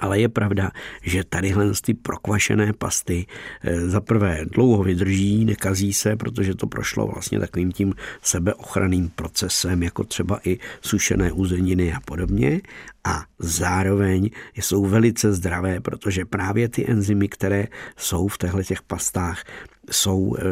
Ale 0.00 0.20
je 0.20 0.28
pravda, 0.28 0.70
že 1.02 1.24
tadyhle 1.24 1.70
ty 1.84 1.94
prokvašené 1.94 2.72
pasty 2.72 3.26
eh, 3.62 3.80
za 3.88 4.00
prvé 4.00 4.44
dlouho 4.50 4.82
vydrží, 4.82 5.44
nekazí 5.44 5.92
se, 5.92 6.16
protože 6.16 6.54
to 6.54 6.66
prošlo 6.66 7.06
vlastně 7.06 7.38
takovým 7.38 7.72
tím 7.72 7.94
sebeochranným 8.22 9.08
procesem, 9.08 9.82
jako 9.82 10.04
třeba 10.04 10.40
i 10.44 10.58
sušené 10.80 11.32
uzeniny 11.32 11.92
a 11.92 12.00
podobně. 12.00 12.60
A 13.04 13.24
zároveň 13.38 14.30
jsou 14.56 14.86
velice 14.86 15.32
zdravé, 15.32 15.80
protože 15.80 16.24
právě 16.24 16.68
ty 16.68 16.90
enzymy, 16.90 17.28
které 17.28 17.66
jsou 17.96 18.28
v 18.28 18.38
těchto 18.38 18.62
těch 18.62 18.82
pastách, 18.82 19.44
jsou 19.90 20.36
eh, 20.38 20.42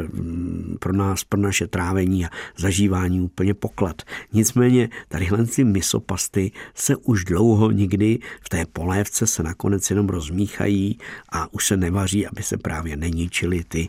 pro 0.79 0.93
nás, 0.93 1.25
pro 1.25 1.41
naše 1.41 1.67
trávení 1.67 2.27
a 2.27 2.31
zažívání 2.57 3.21
úplně 3.21 3.55
poklad. 3.55 4.03
Nicméně 4.33 4.89
tadyhle 5.09 5.47
ty 5.47 5.65
misopasty 5.65 6.53
se 6.75 6.97
už 6.97 7.25
dlouho 7.25 7.71
nikdy 7.71 8.19
v 8.41 8.49
té 8.49 8.67
polévce 8.67 9.27
se 9.27 9.43
nakonec 9.43 9.91
jenom 9.91 10.09
rozmíchají 10.09 10.99
a 11.33 11.53
už 11.53 11.67
se 11.67 11.77
nevaří, 11.77 12.27
aby 12.27 12.43
se 12.43 12.57
právě 12.57 12.97
neničily 12.97 13.65
ty 13.65 13.89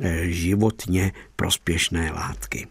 eh, 0.00 0.28
životně 0.28 1.12
prospěšné 1.36 2.12
látky. 2.12 2.66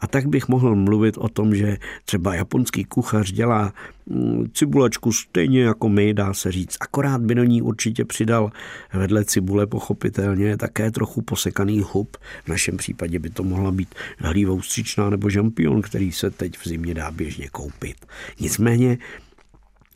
A 0.00 0.06
tak 0.06 0.26
bych 0.26 0.48
mohl 0.48 0.76
mluvit 0.76 1.18
o 1.18 1.28
tom, 1.28 1.54
že 1.54 1.76
třeba 2.04 2.34
japonský 2.34 2.84
kuchař 2.84 3.32
dělá 3.32 3.72
mm, 4.06 4.50
cibulačku 4.54 5.12
stejně 5.12 5.62
jako 5.62 5.88
my, 5.88 6.14
dá 6.14 6.34
se 6.34 6.52
říct. 6.52 6.76
Akorát 6.80 7.20
by 7.20 7.34
do 7.34 7.44
ní 7.44 7.62
určitě 7.62 8.04
přidal 8.04 8.52
vedle 8.92 9.24
cibule 9.24 9.66
pochopitelně 9.66 10.56
také 10.56 10.90
trochu 10.90 11.22
posekaný 11.22 11.82
hub. 11.92 12.16
V 12.44 12.48
našem 12.48 12.76
případě 12.76 13.18
by 13.18 13.30
to 13.30 13.42
mohla 13.42 13.70
být 13.70 13.94
hlívou 14.18 14.62
stříčná 14.62 15.10
nebo 15.10 15.30
žampion, 15.30 15.82
který 15.82 16.12
se 16.12 16.30
teď 16.30 16.58
v 16.58 16.68
zimě 16.68 16.94
dá 16.94 17.10
běžně 17.10 17.48
koupit. 17.48 17.96
Nicméně 18.40 18.98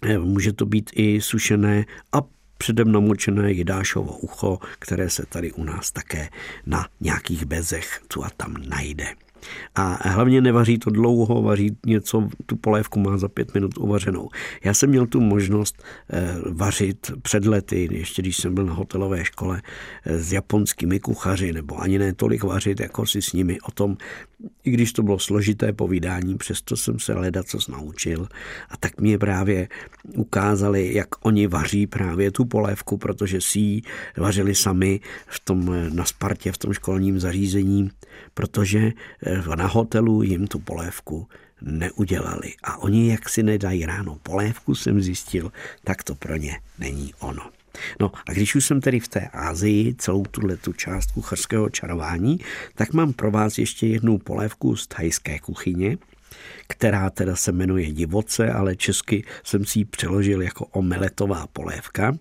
eh, 0.04 0.18
může 0.18 0.52
to 0.52 0.66
být 0.66 0.90
i 0.94 1.20
sušené 1.20 1.84
a 2.12 2.22
předem 2.58 2.92
namočené 2.92 3.52
jidášovo 3.52 4.18
ucho, 4.18 4.58
které 4.78 5.10
se 5.10 5.26
tady 5.26 5.52
u 5.52 5.64
nás 5.64 5.90
také 5.90 6.28
na 6.66 6.88
nějakých 7.00 7.44
bezech 7.44 8.00
tu 8.08 8.24
a 8.24 8.30
tam 8.36 8.54
najde. 8.68 9.25
A 9.74 10.08
hlavně 10.08 10.40
nevaří 10.40 10.78
to 10.78 10.90
dlouho, 10.90 11.42
vaří 11.42 11.76
něco, 11.86 12.28
tu 12.46 12.56
polévku 12.56 13.00
má 13.00 13.18
za 13.18 13.28
pět 13.28 13.54
minut 13.54 13.78
uvařenou. 13.78 14.28
Já 14.64 14.74
jsem 14.74 14.90
měl 14.90 15.06
tu 15.06 15.20
možnost 15.20 15.82
eh, 16.10 16.34
vařit 16.50 17.10
před 17.22 17.44
lety, 17.44 17.88
ještě 17.90 18.22
když 18.22 18.36
jsem 18.36 18.54
byl 18.54 18.66
na 18.66 18.72
hotelové 18.72 19.24
škole 19.24 19.62
eh, 20.04 20.18
s 20.18 20.32
japonskými 20.32 21.00
kuchaři, 21.00 21.52
nebo 21.52 21.80
ani 21.80 21.98
ne 21.98 22.12
tolik 22.12 22.44
vařit, 22.44 22.80
jako 22.80 23.06
si 23.06 23.22
s 23.22 23.32
nimi 23.32 23.60
o 23.60 23.70
tom, 23.70 23.96
i 24.64 24.70
když 24.70 24.92
to 24.92 25.02
bylo 25.02 25.18
složité 25.18 25.72
povídání, 25.72 26.36
přesto 26.36 26.76
jsem 26.76 26.98
se 26.98 27.14
leda 27.14 27.42
co 27.42 27.58
naučil. 27.68 28.28
A 28.70 28.76
tak 28.76 29.00
mě 29.00 29.18
právě 29.18 29.68
ukázali, 30.16 30.94
jak 30.94 31.26
oni 31.26 31.46
vaří 31.46 31.86
právě 31.86 32.30
tu 32.30 32.44
polévku, 32.44 32.98
protože 32.98 33.40
si 33.40 33.58
ji 33.58 33.82
vařili 34.16 34.54
sami 34.54 35.00
v 35.26 35.40
tom, 35.40 35.74
eh, 35.74 35.90
na 35.90 36.04
Spartě, 36.04 36.52
v 36.52 36.58
tom 36.58 36.72
školním 36.72 37.20
zařízení, 37.20 37.90
protože 38.34 38.92
na 39.56 39.66
hotelu 39.66 40.22
jim 40.22 40.46
tu 40.46 40.58
polévku 40.58 41.28
neudělali. 41.62 42.52
A 42.62 42.76
oni, 42.76 43.10
jak 43.10 43.28
si 43.28 43.42
nedají 43.42 43.86
ráno 43.86 44.18
polévku, 44.22 44.74
jsem 44.74 45.02
zjistil, 45.02 45.52
tak 45.84 46.02
to 46.02 46.14
pro 46.14 46.36
ně 46.36 46.60
není 46.78 47.14
ono. 47.18 47.50
No 48.00 48.12
a 48.28 48.32
když 48.32 48.54
už 48.54 48.64
jsem 48.64 48.80
tedy 48.80 49.00
v 49.00 49.08
té 49.08 49.28
Ázii, 49.32 49.94
celou 49.94 50.24
tuhle 50.24 50.56
tu 50.56 50.72
část 50.72 51.12
kuchařského 51.12 51.70
čarování, 51.70 52.40
tak 52.74 52.92
mám 52.92 53.12
pro 53.12 53.30
vás 53.30 53.58
ještě 53.58 53.86
jednu 53.86 54.18
polévku 54.18 54.76
z 54.76 54.86
thajské 54.86 55.38
kuchyně, 55.38 55.98
která 56.66 57.10
teda 57.10 57.36
se 57.36 57.52
jmenuje 57.52 57.92
divoce, 57.92 58.52
ale 58.52 58.76
česky 58.76 59.24
jsem 59.44 59.64
si 59.64 59.78
ji 59.78 59.84
přeložil 59.84 60.42
jako 60.42 60.66
omeletová 60.66 61.46
polévka. 61.52 62.16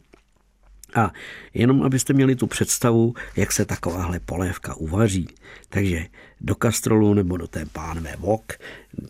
A 0.95 1.13
jenom 1.53 1.83
abyste 1.83 2.13
měli 2.13 2.35
tu 2.35 2.47
představu, 2.47 3.13
jak 3.35 3.51
se 3.51 3.65
takováhle 3.65 4.19
polévka 4.19 4.75
uvaří. 4.75 5.27
Takže 5.69 6.05
do 6.41 6.55
kastrolu 6.55 7.13
nebo 7.13 7.37
do 7.37 7.47
té 7.47 7.65
pánové 7.65 8.15
vok, 8.19 8.53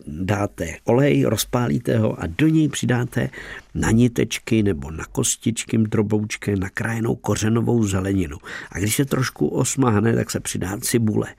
dáte 0.06 0.76
olej, 0.84 1.24
rozpálíte 1.24 1.98
ho 1.98 2.22
a 2.22 2.26
do 2.26 2.48
něj 2.48 2.68
přidáte 2.68 3.30
na 3.74 3.90
nitečky 3.90 4.62
nebo 4.62 4.90
na 4.90 5.04
kostičky 5.04 5.78
droboučky 5.78 6.56
nakrájenou 6.56 7.14
kořenovou 7.14 7.84
zeleninu. 7.84 8.36
A 8.72 8.78
když 8.78 8.96
se 8.96 9.04
trošku 9.04 9.48
osmáhne, 9.48 10.14
tak 10.14 10.30
se 10.30 10.40
přidá 10.40 10.78
cibule. 10.80 11.34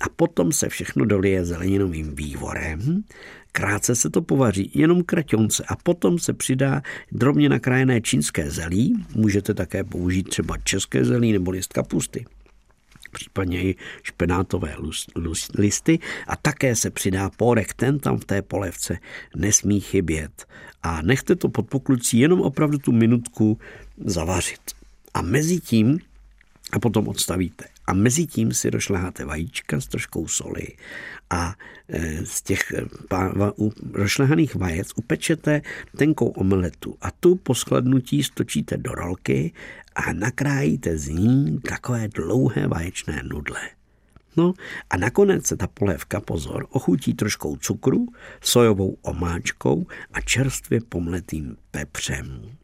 A 0.00 0.08
potom 0.16 0.52
se 0.52 0.68
všechno 0.68 1.04
dolije 1.04 1.44
zeleninovým 1.44 2.14
vývorem 2.14 3.04
Krátce 3.52 3.96
se 3.96 4.10
to 4.10 4.22
povaří, 4.22 4.70
jenom 4.74 5.02
kraťonce 5.02 5.64
a 5.68 5.76
potom 5.76 6.18
se 6.18 6.32
přidá 6.32 6.82
drobně 7.12 7.48
nakrájené 7.48 8.00
čínské 8.00 8.50
zelí. 8.50 9.04
Můžete 9.14 9.54
také 9.54 9.84
použít 9.84 10.28
třeba 10.28 10.58
české 10.58 11.04
zelí 11.04 11.32
nebo 11.32 11.50
list 11.50 11.72
kapusty 11.72 12.26
případně 13.10 13.62
i 13.62 13.76
špenátové 14.02 14.76
listy 15.58 15.98
a 16.26 16.36
také 16.36 16.76
se 16.76 16.90
přidá 16.90 17.30
porek, 17.30 17.74
ten 17.74 17.98
tam 17.98 18.18
v 18.18 18.24
té 18.24 18.42
polevce 18.42 18.98
nesmí 19.36 19.80
chybět. 19.80 20.46
A 20.82 21.02
nechte 21.02 21.36
to 21.36 21.48
pod 21.48 21.68
poklucí 21.68 22.18
jenom 22.18 22.40
opravdu 22.40 22.78
tu 22.78 22.92
minutku 22.92 23.58
zavařit. 24.04 24.60
A 25.14 25.22
mezi 25.22 25.60
tím, 25.60 25.98
a 26.72 26.78
potom 26.78 27.08
odstavíte. 27.08 27.64
A 27.90 27.92
mezi 27.92 28.26
tím 28.26 28.54
si 28.54 28.70
došleháte 28.70 29.24
vajíčka 29.24 29.80
s 29.80 29.86
troškou 29.86 30.28
soli 30.28 30.68
a 31.30 31.54
e, 31.88 32.26
z 32.26 32.42
těch 32.42 32.72
e, 32.72 32.86
rošlehaných 33.92 34.54
vajec 34.54 34.88
upečete 34.96 35.62
tenkou 35.96 36.26
omeletu 36.26 36.96
a 37.00 37.10
tu 37.10 37.36
po 37.36 37.54
skladnutí 37.54 38.22
stočíte 38.22 38.76
do 38.76 38.92
rolky 38.92 39.52
a 39.94 40.12
nakrájíte 40.12 40.98
z 40.98 41.08
ní 41.08 41.60
takové 41.68 42.08
dlouhé 42.08 42.66
vaječné 42.66 43.22
nudle. 43.22 43.60
No 44.36 44.54
a 44.90 44.96
nakonec 44.96 45.46
se 45.46 45.56
ta 45.56 45.66
polévka, 45.66 46.20
pozor, 46.20 46.66
ochutí 46.70 47.14
troškou 47.14 47.56
cukru, 47.56 48.06
sojovou 48.40 48.96
omáčkou 49.02 49.86
a 50.12 50.20
čerstvě 50.20 50.80
pomletým 50.88 51.56
pepřem. 51.70 52.59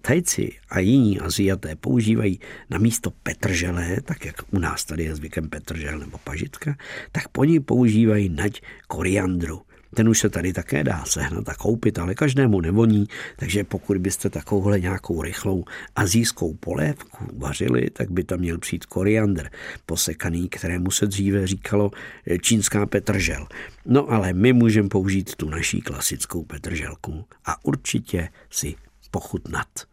Tajci 0.00 0.52
a 0.68 0.78
jiní 0.78 1.20
Aziaté 1.20 1.76
používají 1.76 2.40
na 2.70 2.78
místo 2.78 3.10
petržele, 3.22 3.96
tak 4.04 4.24
jak 4.24 4.36
u 4.50 4.58
nás 4.58 4.84
tady 4.84 5.04
je 5.04 5.16
zvykem 5.16 5.48
petržel 5.48 5.98
nebo 5.98 6.18
pažitka, 6.18 6.76
tak 7.12 7.28
po 7.28 7.44
ní 7.44 7.60
používají 7.60 8.28
nať 8.28 8.62
koriandru. 8.88 9.62
Ten 9.94 10.08
už 10.08 10.18
se 10.18 10.30
tady 10.30 10.52
také 10.52 10.84
dá 10.84 11.04
sehnat 11.04 11.48
a 11.48 11.54
koupit, 11.54 11.98
ale 11.98 12.14
každému 12.14 12.60
nevoní, 12.60 13.06
takže 13.36 13.64
pokud 13.64 13.96
byste 13.98 14.30
takovouhle 14.30 14.80
nějakou 14.80 15.22
rychlou 15.22 15.64
azijskou 15.96 16.54
polévku 16.54 17.26
vařili, 17.36 17.90
tak 17.90 18.10
by 18.10 18.24
tam 18.24 18.38
měl 18.38 18.58
přijít 18.58 18.86
koriandr 18.86 19.48
posekaný, 19.86 20.48
kterému 20.48 20.90
se 20.90 21.06
dříve 21.06 21.46
říkalo 21.46 21.90
čínská 22.40 22.86
petržel. 22.86 23.46
No 23.86 24.10
ale 24.10 24.32
my 24.32 24.52
můžeme 24.52 24.88
použít 24.88 25.36
tu 25.36 25.48
naší 25.48 25.80
klasickou 25.80 26.42
petrželku 26.42 27.24
a 27.44 27.64
určitě 27.64 28.28
si 28.50 28.74
pochutnat. 29.16 29.86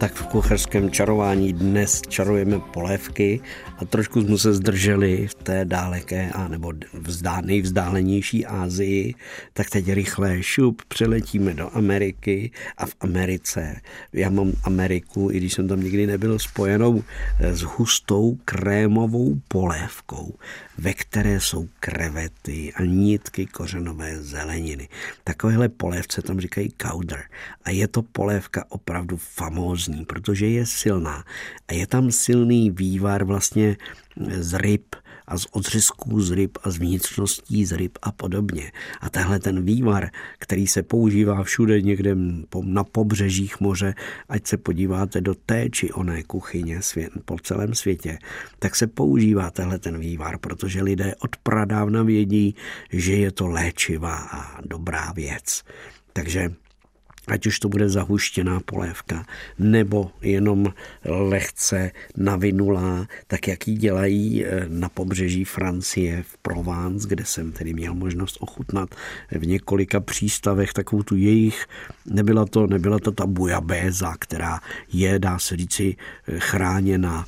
Tak 0.00 0.14
v 0.14 0.26
kucharském 0.26 0.90
čarování 0.90 1.52
dnes 1.52 2.02
čarujeme 2.08 2.58
polévky 2.58 3.40
a 3.78 3.84
trošku 3.84 4.22
jsme 4.22 4.38
se 4.38 4.54
zdrželi 4.54 5.26
v 5.26 5.34
té 5.34 5.64
dáleké 5.64 6.30
a 6.30 6.48
nebo 6.48 6.72
vzdá, 6.92 7.40
nejvzdálenější 7.40 8.46
Ázii, 8.46 9.14
tak 9.52 9.70
teď 9.70 9.92
rychle 9.92 10.42
šup, 10.42 10.82
přeletíme 10.88 11.54
do 11.54 11.76
Ameriky 11.76 12.50
a 12.76 12.86
v 12.86 12.94
Americe, 13.00 13.80
já 14.12 14.30
mám 14.30 14.52
Ameriku, 14.64 15.28
i 15.32 15.36
když 15.36 15.52
jsem 15.52 15.68
tam 15.68 15.82
nikdy 15.82 16.06
nebyl 16.06 16.38
spojenou 16.38 17.04
s 17.40 17.60
hustou 17.60 18.38
krémovou 18.44 19.40
polévkou, 19.48 20.34
ve 20.78 20.94
které 20.94 21.40
jsou 21.40 21.68
krevety 21.80 22.72
a 22.76 22.82
nitky 22.82 23.46
kořenové 23.46 24.22
zeleniny. 24.22 24.88
Takovéhle 25.24 25.68
polévce 25.68 26.22
tam 26.22 26.40
říkají 26.40 26.68
kauder 26.70 27.22
a 27.64 27.70
je 27.70 27.88
to 27.88 28.02
polévka 28.02 28.64
opravdu 28.68 29.16
famózní, 29.16 29.89
protože 30.06 30.46
je 30.46 30.66
silná 30.66 31.24
a 31.68 31.72
je 31.74 31.86
tam 31.86 32.10
silný 32.10 32.70
vývar 32.70 33.24
vlastně 33.24 33.76
z 34.30 34.54
ryb 34.58 34.96
a 35.30 35.38
z 35.38 35.46
odřezků 35.52 36.20
z 36.20 36.30
ryb 36.30 36.58
a 36.62 36.70
z 36.70 36.78
vnitřností 36.78 37.66
z 37.66 37.72
ryb 37.72 37.98
a 38.02 38.12
podobně. 38.12 38.72
A 39.00 39.10
tehle 39.10 39.38
ten 39.38 39.64
vývar, 39.64 40.10
který 40.38 40.66
se 40.66 40.82
používá 40.82 41.42
všude 41.42 41.82
někde 41.82 42.16
na 42.62 42.84
pobřežích 42.84 43.60
moře, 43.60 43.94
ať 44.28 44.46
se 44.46 44.56
podíváte 44.56 45.20
do 45.20 45.34
té 45.34 45.70
či 45.70 45.92
oné 45.92 46.22
kuchyně 46.22 46.82
svět, 46.82 47.12
po 47.24 47.38
celém 47.38 47.74
světě, 47.74 48.18
tak 48.58 48.76
se 48.76 48.86
používá 48.86 49.50
tehle 49.50 49.78
ten 49.78 49.98
vývar, 49.98 50.38
protože 50.38 50.82
lidé 50.82 51.14
od 51.18 51.36
pradávna 51.36 52.02
vědí, 52.02 52.54
že 52.92 53.12
je 53.12 53.32
to 53.32 53.48
léčivá 53.48 54.16
a 54.16 54.60
dobrá 54.66 55.12
věc. 55.12 55.62
Takže 56.12 56.50
ať 57.30 57.46
už 57.46 57.58
to 57.58 57.68
bude 57.68 57.88
zahuštěná 57.88 58.60
polévka, 58.60 59.26
nebo 59.58 60.10
jenom 60.22 60.74
lehce 61.04 61.90
navinulá, 62.16 63.06
tak 63.26 63.48
jak 63.48 63.68
ji 63.68 63.74
dělají 63.74 64.44
eh, 64.44 64.64
na 64.68 64.88
pobřeží 64.88 65.44
Francie 65.44 66.22
v 66.22 66.38
Provence, 66.38 67.08
kde 67.08 67.24
jsem 67.24 67.52
tedy 67.52 67.74
měl 67.74 67.94
možnost 67.94 68.36
ochutnat 68.40 68.94
v 69.30 69.46
několika 69.46 70.00
přístavech 70.00 70.72
takovou 70.72 71.02
tu 71.02 71.16
jejich, 71.16 71.66
nebyla 72.06 72.46
to, 72.46 72.66
nebyla 72.66 72.98
to 72.98 73.12
ta 73.12 73.26
bujabéza, 73.26 74.14
která 74.18 74.60
je, 74.92 75.18
dá 75.18 75.38
se 75.38 75.56
říci, 75.56 75.96
eh, 76.28 76.38
chráněna 76.38 77.26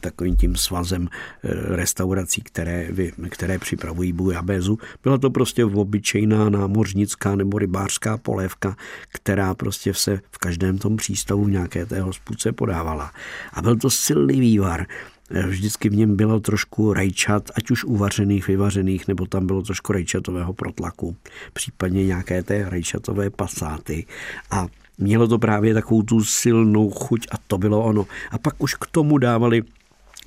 takovým 0.00 0.36
tím 0.36 0.56
svazem 0.56 1.08
eh, 1.08 1.48
restaurací, 1.76 2.42
které, 2.42 2.88
které 3.30 3.58
připravují 3.58 4.12
bujabézu. 4.12 4.78
Byla 5.02 5.18
to 5.18 5.30
prostě 5.30 5.64
obyčejná 5.64 6.50
námořnická 6.50 7.36
nebo 7.36 7.58
rybářská 7.58 8.18
polévka, 8.18 8.76
která 9.08 9.54
prostě 9.54 9.94
se 9.94 10.20
v 10.30 10.38
každém 10.38 10.78
tom 10.78 10.96
přístavu 10.96 11.48
nějaké 11.48 11.86
té 11.86 12.00
hospodce 12.00 12.52
podávala. 12.52 13.12
A 13.52 13.62
byl 13.62 13.76
to 13.76 13.90
silný 13.90 14.40
vývar, 14.40 14.86
eh, 15.30 15.46
Vždycky 15.46 15.88
v 15.88 15.96
něm 15.96 16.16
bylo 16.16 16.40
trošku 16.40 16.92
rajčat, 16.92 17.50
ať 17.56 17.70
už 17.70 17.84
uvařených, 17.84 18.48
vyvařených, 18.48 19.08
nebo 19.08 19.26
tam 19.26 19.46
bylo 19.46 19.62
trošku 19.62 19.92
rajčatového 19.92 20.52
protlaku, 20.52 21.16
případně 21.52 22.06
nějaké 22.06 22.42
té 22.42 22.70
rajčatové 22.70 23.30
pasáty. 23.30 24.06
A 24.50 24.66
Mělo 24.98 25.28
to 25.28 25.38
právě 25.38 25.74
takovou 25.74 26.02
tu 26.02 26.24
silnou 26.24 26.90
chuť 26.90 27.26
a 27.30 27.34
to 27.46 27.58
bylo 27.58 27.84
ono. 27.84 28.06
A 28.30 28.38
pak 28.38 28.62
už 28.62 28.74
k 28.74 28.86
tomu 28.86 29.18
dávali 29.18 29.62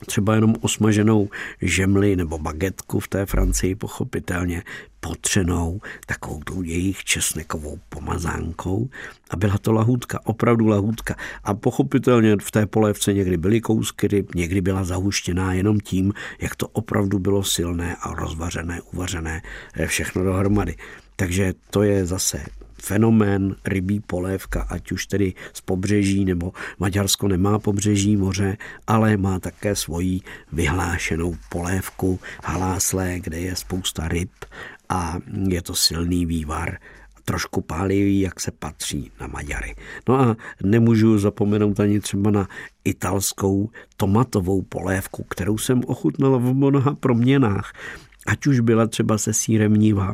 třeba 0.06 0.36
jenom 0.36 0.56
osmaženou 0.62 1.30
žemli 1.62 2.15
nebo 2.15 2.38
bagetku 2.38 2.99
v 2.99 3.08
té 3.08 3.25
Francii 3.25 3.75
pochopitelně 3.75 4.63
potřenou 4.99 5.82
takovou 6.06 6.39
tu 6.39 6.63
jejich 6.63 7.03
česnekovou 7.03 7.80
pomazánkou 7.89 8.89
a 9.30 9.36
byla 9.36 9.58
to 9.58 9.71
lahůdka, 9.71 10.19
opravdu 10.23 10.67
lahůdka 10.67 11.15
a 11.43 11.53
pochopitelně 11.53 12.36
v 12.41 12.51
té 12.51 12.65
polévce 12.65 13.13
někdy 13.13 13.38
byly 13.38 13.62
kousky 13.62 14.08
ryb, 14.08 14.36
někdy 14.36 14.62
byla 14.62 14.84
zahuštěná 14.84 15.53
jenom 15.53 15.80
tím, 15.80 16.13
jak 16.39 16.56
to 16.56 16.67
opravdu 16.67 17.19
bylo 17.19 17.43
silné 17.43 17.95
a 18.01 18.13
rozvařené, 18.13 18.82
uvařené 18.82 19.41
eh, 19.73 19.88
všechno 19.88 20.23
dohromady. 20.23 20.75
Takže 21.15 21.53
to 21.69 21.84
je 21.84 22.06
zase 22.06 22.45
fenomén 22.81 23.55
rybí 23.65 23.99
polévka, 23.99 24.61
ať 24.61 24.91
už 24.91 25.05
tedy 25.05 25.33
z 25.53 25.61
pobřeží, 25.61 26.25
nebo 26.25 26.53
Maďarsko 26.79 27.27
nemá 27.27 27.59
pobřeží 27.59 28.17
moře, 28.17 28.57
ale 28.87 29.17
má 29.17 29.39
také 29.39 29.75
svoji 29.75 30.19
vyhlášenou 30.51 31.35
polévku 31.49 32.19
haláslé, 32.43 33.19
kde 33.19 33.39
je 33.39 33.55
spousta 33.55 34.07
ryb 34.07 34.31
a 34.89 35.17
je 35.47 35.61
to 35.61 35.75
silný 35.75 36.25
vývar 36.25 36.77
trošku 37.25 37.61
pálivý, 37.61 38.19
jak 38.19 38.39
se 38.39 38.51
patří 38.51 39.11
na 39.21 39.27
Maďary. 39.27 39.75
No 40.09 40.19
a 40.19 40.35
nemůžu 40.63 41.19
zapomenout 41.19 41.79
ani 41.79 41.99
třeba 41.99 42.31
na 42.31 42.47
italskou 42.83 43.69
tomatovou 43.97 44.61
polévku, 44.61 45.23
kterou 45.23 45.57
jsem 45.57 45.81
ochutnal 45.87 46.39
v 46.39 46.53
mnoha 46.53 46.95
proměnách. 46.95 47.73
Ať 48.27 48.47
už 48.47 48.59
byla 48.59 48.87
třeba 48.87 49.17
se 49.17 49.33
sírem 49.33 49.73
niva, 49.73 50.13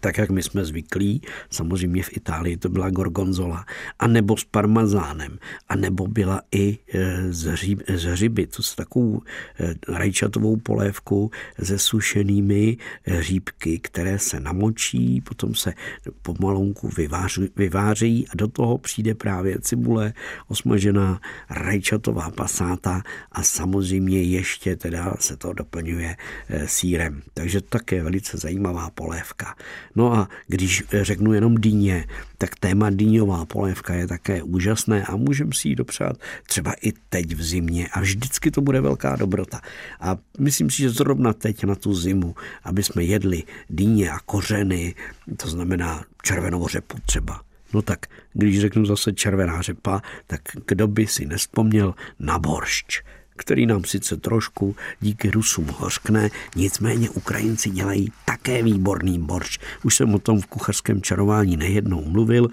tak 0.00 0.18
jak 0.18 0.30
my 0.30 0.42
jsme 0.42 0.64
zvyklí, 0.64 1.22
samozřejmě 1.50 2.02
v 2.02 2.16
Itálii 2.16 2.56
to 2.56 2.68
byla 2.68 2.90
gorgonzola, 2.90 3.64
a 3.98 4.06
nebo 4.06 4.36
s 4.36 4.44
parmazánem, 4.44 5.38
a 5.68 5.76
nebo 5.76 6.06
byla 6.06 6.40
i 6.52 6.78
e, 6.94 7.32
z, 7.32 7.44
hříb, 7.44 7.82
z 7.94 8.04
hřiby, 8.04 8.46
to 8.46 8.62
s 8.62 8.74
takovou 8.74 9.22
e, 9.60 9.74
rajčatovou 9.88 10.56
polévku 10.56 11.30
se 11.62 11.78
sušenými 11.78 12.76
hříbky, 13.02 13.78
které 13.78 14.18
se 14.18 14.40
namočí, 14.40 15.20
potom 15.20 15.54
se 15.54 15.74
pomalonku 16.22 16.88
vyváří, 16.88 17.48
vyváří 17.56 18.28
a 18.28 18.32
do 18.36 18.48
toho 18.48 18.78
přijde 18.78 19.14
právě 19.14 19.60
cibule, 19.60 20.12
osmažená 20.48 21.20
rajčatová 21.50 22.30
pasáta 22.30 23.02
a 23.32 23.42
samozřejmě 23.42 24.22
ještě 24.22 24.76
teda 24.76 25.14
se 25.18 25.36
to 25.36 25.52
doplňuje 25.52 26.16
e, 26.48 26.68
sírem. 26.68 27.22
Takže 27.34 27.60
také 27.60 28.02
velice 28.02 28.36
zajímavá 28.36 28.90
polévka. 28.90 29.54
No 29.96 30.14
a 30.14 30.28
když 30.46 30.84
řeknu 30.90 31.32
jenom 31.32 31.54
dýně, 31.54 32.06
tak 32.38 32.54
téma 32.56 32.90
dýňová 32.90 33.44
polévka 33.44 33.94
je 33.94 34.06
také 34.06 34.42
úžasné 34.42 35.04
a 35.04 35.16
můžeme 35.16 35.50
si 35.54 35.68
ji 35.68 35.74
dopřát 35.74 36.16
třeba 36.46 36.72
i 36.82 36.92
teď 37.08 37.34
v 37.34 37.42
zimě 37.42 37.88
a 37.92 38.00
vždycky 38.00 38.50
to 38.50 38.60
bude 38.60 38.80
velká 38.80 39.16
dobrota. 39.16 39.60
A 40.00 40.16
myslím 40.38 40.70
si, 40.70 40.82
že 40.82 40.90
zrovna 40.90 41.32
teď 41.32 41.64
na 41.64 41.74
tu 41.74 41.94
zimu, 41.94 42.34
aby 42.64 42.82
jsme 42.82 43.04
jedli 43.04 43.42
dýně 43.70 44.10
a 44.10 44.18
kořeny, 44.18 44.94
to 45.36 45.48
znamená 45.48 46.04
červenou 46.22 46.68
řepu 46.68 46.98
třeba, 47.06 47.40
No 47.74 47.82
tak, 47.82 48.06
když 48.32 48.60
řeknu 48.60 48.86
zase 48.86 49.12
červená 49.12 49.62
řepa, 49.62 50.02
tak 50.26 50.40
kdo 50.66 50.88
by 50.88 51.06
si 51.06 51.26
nespomněl 51.26 51.94
na 52.18 52.38
boršč, 52.38 53.02
který 53.36 53.66
nám 53.66 53.84
sice 53.84 54.16
trošku 54.16 54.76
díky 55.00 55.30
Rusům 55.30 55.66
hořkne, 55.78 56.30
nicméně 56.56 57.10
Ukrajinci 57.10 57.70
dělají 57.70 58.12
také 58.24 58.62
výborný 58.62 59.18
boršč. 59.18 59.58
Už 59.84 59.96
jsem 59.96 60.14
o 60.14 60.18
tom 60.18 60.40
v 60.40 60.46
kuchařském 60.46 61.02
čarování 61.02 61.56
nejednou 61.56 62.04
mluvil. 62.04 62.48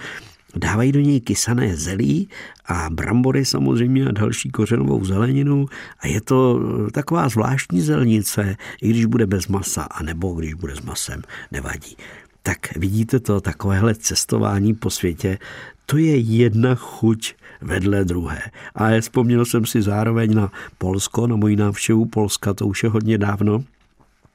Dávají 0.56 0.92
do 0.92 1.00
něj 1.00 1.22
kysané 1.22 1.76
zelí 1.76 2.30
a 2.66 2.90
brambory 2.90 3.46
samozřejmě 3.46 4.08
a 4.08 4.12
další 4.12 4.50
kořenovou 4.50 5.06
zeleninu 5.06 5.66
a 6.00 6.08
je 6.08 6.22
to 6.22 6.60
taková 6.92 7.30
zvláštní 7.30 7.82
zelnice, 7.82 8.56
i 8.82 8.90
když 8.90 9.06
bude 9.06 9.26
bez 9.26 9.48
masa, 9.48 9.84
a 9.84 10.04
nebo 10.04 10.34
když 10.34 10.54
bude 10.54 10.76
s 10.76 10.82
masem, 10.82 11.22
nevadí. 11.52 11.98
Tak 12.44 12.78
vidíte 12.78 13.20
to, 13.20 13.42
takovéhle 13.42 13.96
cestování 13.96 14.74
po 14.74 14.90
světě, 14.90 15.38
to 15.86 15.98
je 15.98 16.18
jedna 16.18 16.76
chuť 16.76 17.34
vedle 17.62 18.06
druhé. 18.06 18.42
A 18.76 19.02
vzpomněl 19.02 19.46
jsem 19.46 19.66
si 19.66 19.82
zároveň 19.82 20.36
na 20.36 20.52
Polsko, 20.78 21.28
na 21.28 21.36
moji 21.36 21.56
návštěvu 21.56 22.06
Polska, 22.06 22.54
to 22.54 22.68
už 22.68 22.84
je 22.84 22.90
hodně 22.90 23.18
dávno, 23.18 23.64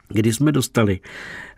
kdy 0.09 0.33
jsme 0.33 0.53
dostali 0.53 1.01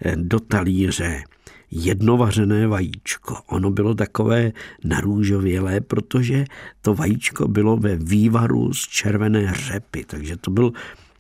eh, 0.03 0.17
do 0.17 0.41
talíře 0.41 1.25
jedno 1.71 2.17
vařené 2.17 2.67
vajíčko. 2.67 3.37
Ono 3.47 3.71
bylo 3.71 3.95
takové 3.95 4.53
narůžovělé, 4.85 5.81
protože 5.81 6.45
to 6.83 6.95
vajíčko 6.95 7.49
bylo 7.49 7.77
ve 7.77 7.97
vývaru 7.97 8.73
z 8.73 8.89
červené 8.89 9.53
řepy, 9.55 10.05
takže 10.07 10.37
to 10.37 10.51
byl 10.51 10.73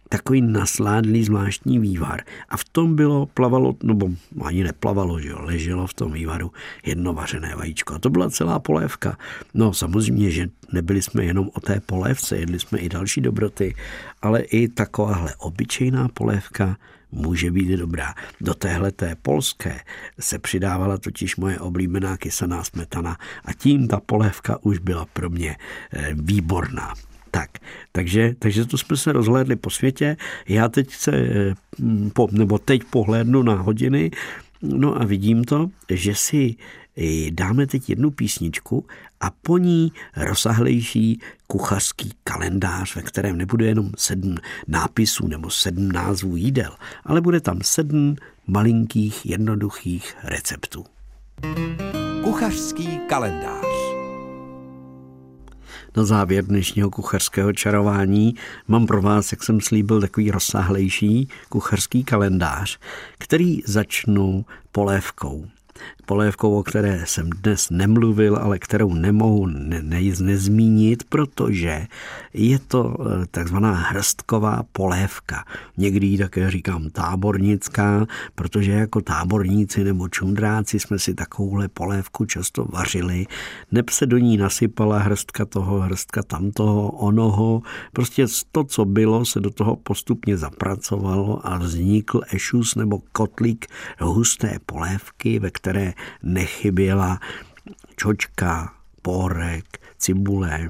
takový 0.08 0.42
nasládlý 0.42 1.24
zvláštní 1.24 1.78
vývar. 1.78 2.22
A 2.48 2.56
v 2.56 2.64
tom 2.64 2.96
bylo, 2.96 3.26
plavalo, 3.26 3.74
nebo 3.82 4.10
ani 4.44 4.64
neplavalo, 4.64 5.20
že 5.20 5.28
jo, 5.28 5.38
leželo 5.40 5.86
v 5.86 5.94
tom 5.94 6.12
vývaru 6.12 6.52
jedno 6.86 7.12
vařené 7.12 7.56
vajíčko. 7.56 7.94
A 7.94 7.98
to 7.98 8.10
byla 8.10 8.30
celá 8.30 8.58
polévka. 8.58 9.18
No 9.54 9.74
samozřejmě, 9.74 10.30
že 10.30 10.48
nebyli 10.72 11.02
jsme 11.02 11.24
jenom 11.24 11.50
o 11.54 11.60
té 11.60 11.80
polévce, 11.80 12.36
jedli 12.36 12.58
jsme 12.58 12.78
i 12.78 12.88
další 12.88 13.20
dobroty, 13.20 13.74
ale 14.22 14.40
i 14.40 14.68
takováhle 14.68 15.34
obyčejná 15.38 16.08
polévka 16.08 16.76
může 17.12 17.50
být 17.50 17.68
dobrá. 17.68 18.14
Do 18.40 18.54
téhle 18.54 18.92
té 18.92 19.16
polské 19.22 19.80
se 20.20 20.38
přidávala 20.38 20.98
totiž 20.98 21.36
moje 21.36 21.58
oblíbená 21.58 22.16
kysaná 22.16 22.64
smetana 22.64 23.16
a 23.44 23.52
tím 23.52 23.88
ta 23.88 24.00
polévka 24.00 24.58
už 24.62 24.78
byla 24.78 25.06
pro 25.12 25.30
mě 25.30 25.56
eh, 25.92 26.10
výborná. 26.14 26.94
Tak, 27.36 27.50
takže, 27.92 28.34
takže 28.38 28.64
to 28.64 28.78
jsme 28.78 28.96
se 28.96 29.12
rozhlédli 29.12 29.56
po 29.56 29.70
světě. 29.70 30.16
Já 30.48 30.68
teď 30.68 30.90
se, 30.90 31.12
eh, 31.16 31.54
po, 32.12 32.28
nebo 32.32 32.58
teď 32.58 32.84
pohlédnu 32.84 33.42
na 33.42 33.54
hodiny, 33.54 34.10
no 34.62 35.00
a 35.00 35.04
vidím 35.04 35.44
to, 35.44 35.70
že 35.90 36.14
si 36.14 36.54
eh, 36.96 37.30
dáme 37.30 37.66
teď 37.66 37.90
jednu 37.90 38.10
písničku 38.10 38.86
a 39.20 39.30
po 39.42 39.58
ní 39.58 39.92
rozsahlejší 40.16 41.20
kuchařský 41.46 42.10
kalendář, 42.24 42.96
ve 42.96 43.02
kterém 43.02 43.36
nebude 43.36 43.66
jenom 43.66 43.90
sedm 43.96 44.36
nápisů 44.68 45.28
nebo 45.28 45.50
sedm 45.50 45.92
názvů 45.92 46.36
jídel, 46.36 46.72
ale 47.04 47.20
bude 47.20 47.40
tam 47.40 47.58
sedm 47.62 48.16
malinkých, 48.46 49.26
jednoduchých 49.26 50.16
receptů. 50.24 50.84
Kuchařský 52.24 52.98
kalendář 53.08 53.75
na 55.96 56.04
závěr 56.04 56.44
dnešního 56.44 56.90
kuchařského 56.90 57.52
čarování 57.52 58.34
mám 58.68 58.86
pro 58.86 59.02
vás, 59.02 59.32
jak 59.32 59.42
jsem 59.42 59.60
slíbil, 59.60 60.00
takový 60.00 60.30
rozsáhlejší 60.30 61.28
kuchařský 61.48 62.04
kalendář, 62.04 62.78
který 63.18 63.62
začnu 63.66 64.44
polévkou 64.72 65.46
polévkou, 66.06 66.58
o 66.58 66.62
které 66.62 67.02
jsem 67.06 67.30
dnes 67.30 67.70
nemluvil, 67.70 68.36
ale 68.36 68.58
kterou 68.58 68.94
nemohu 68.94 69.46
ne, 69.46 69.82
ne, 69.82 70.00
nezmínit, 70.20 71.04
protože 71.04 71.86
je 72.34 72.58
to 72.58 72.96
eh, 73.00 73.26
takzvaná 73.30 73.74
hrstková 73.74 74.62
polévka. 74.72 75.44
Někdy 75.76 76.06
ji 76.06 76.18
také 76.18 76.50
říkám 76.50 76.90
tábornická, 76.90 78.06
protože 78.34 78.72
jako 78.72 79.00
táborníci 79.00 79.84
nebo 79.84 80.08
čundráci 80.08 80.78
jsme 80.80 80.98
si 80.98 81.14
takovouhle 81.14 81.68
polévku 81.68 82.24
často 82.24 82.64
vařili. 82.64 83.26
Neb 83.72 83.90
se 83.90 84.06
do 84.06 84.18
ní 84.18 84.36
nasypala 84.36 84.98
hrstka 84.98 85.44
toho, 85.44 85.80
hrstka 85.80 86.22
tamtoho, 86.22 86.90
onoho. 86.90 87.62
Prostě 87.92 88.26
to, 88.52 88.64
co 88.64 88.84
bylo, 88.84 89.24
se 89.24 89.40
do 89.40 89.50
toho 89.50 89.76
postupně 89.76 90.36
zapracovalo 90.36 91.46
a 91.46 91.58
vznikl 91.58 92.20
ešus 92.32 92.74
nebo 92.74 92.98
kotlík 93.12 93.66
husté 94.00 94.58
polévky, 94.66 95.38
ve 95.38 95.50
které 95.50 95.92
nechyběla 96.22 97.20
čočka, 97.96 98.72
pórek, 99.02 99.64
cibule, 99.98 100.68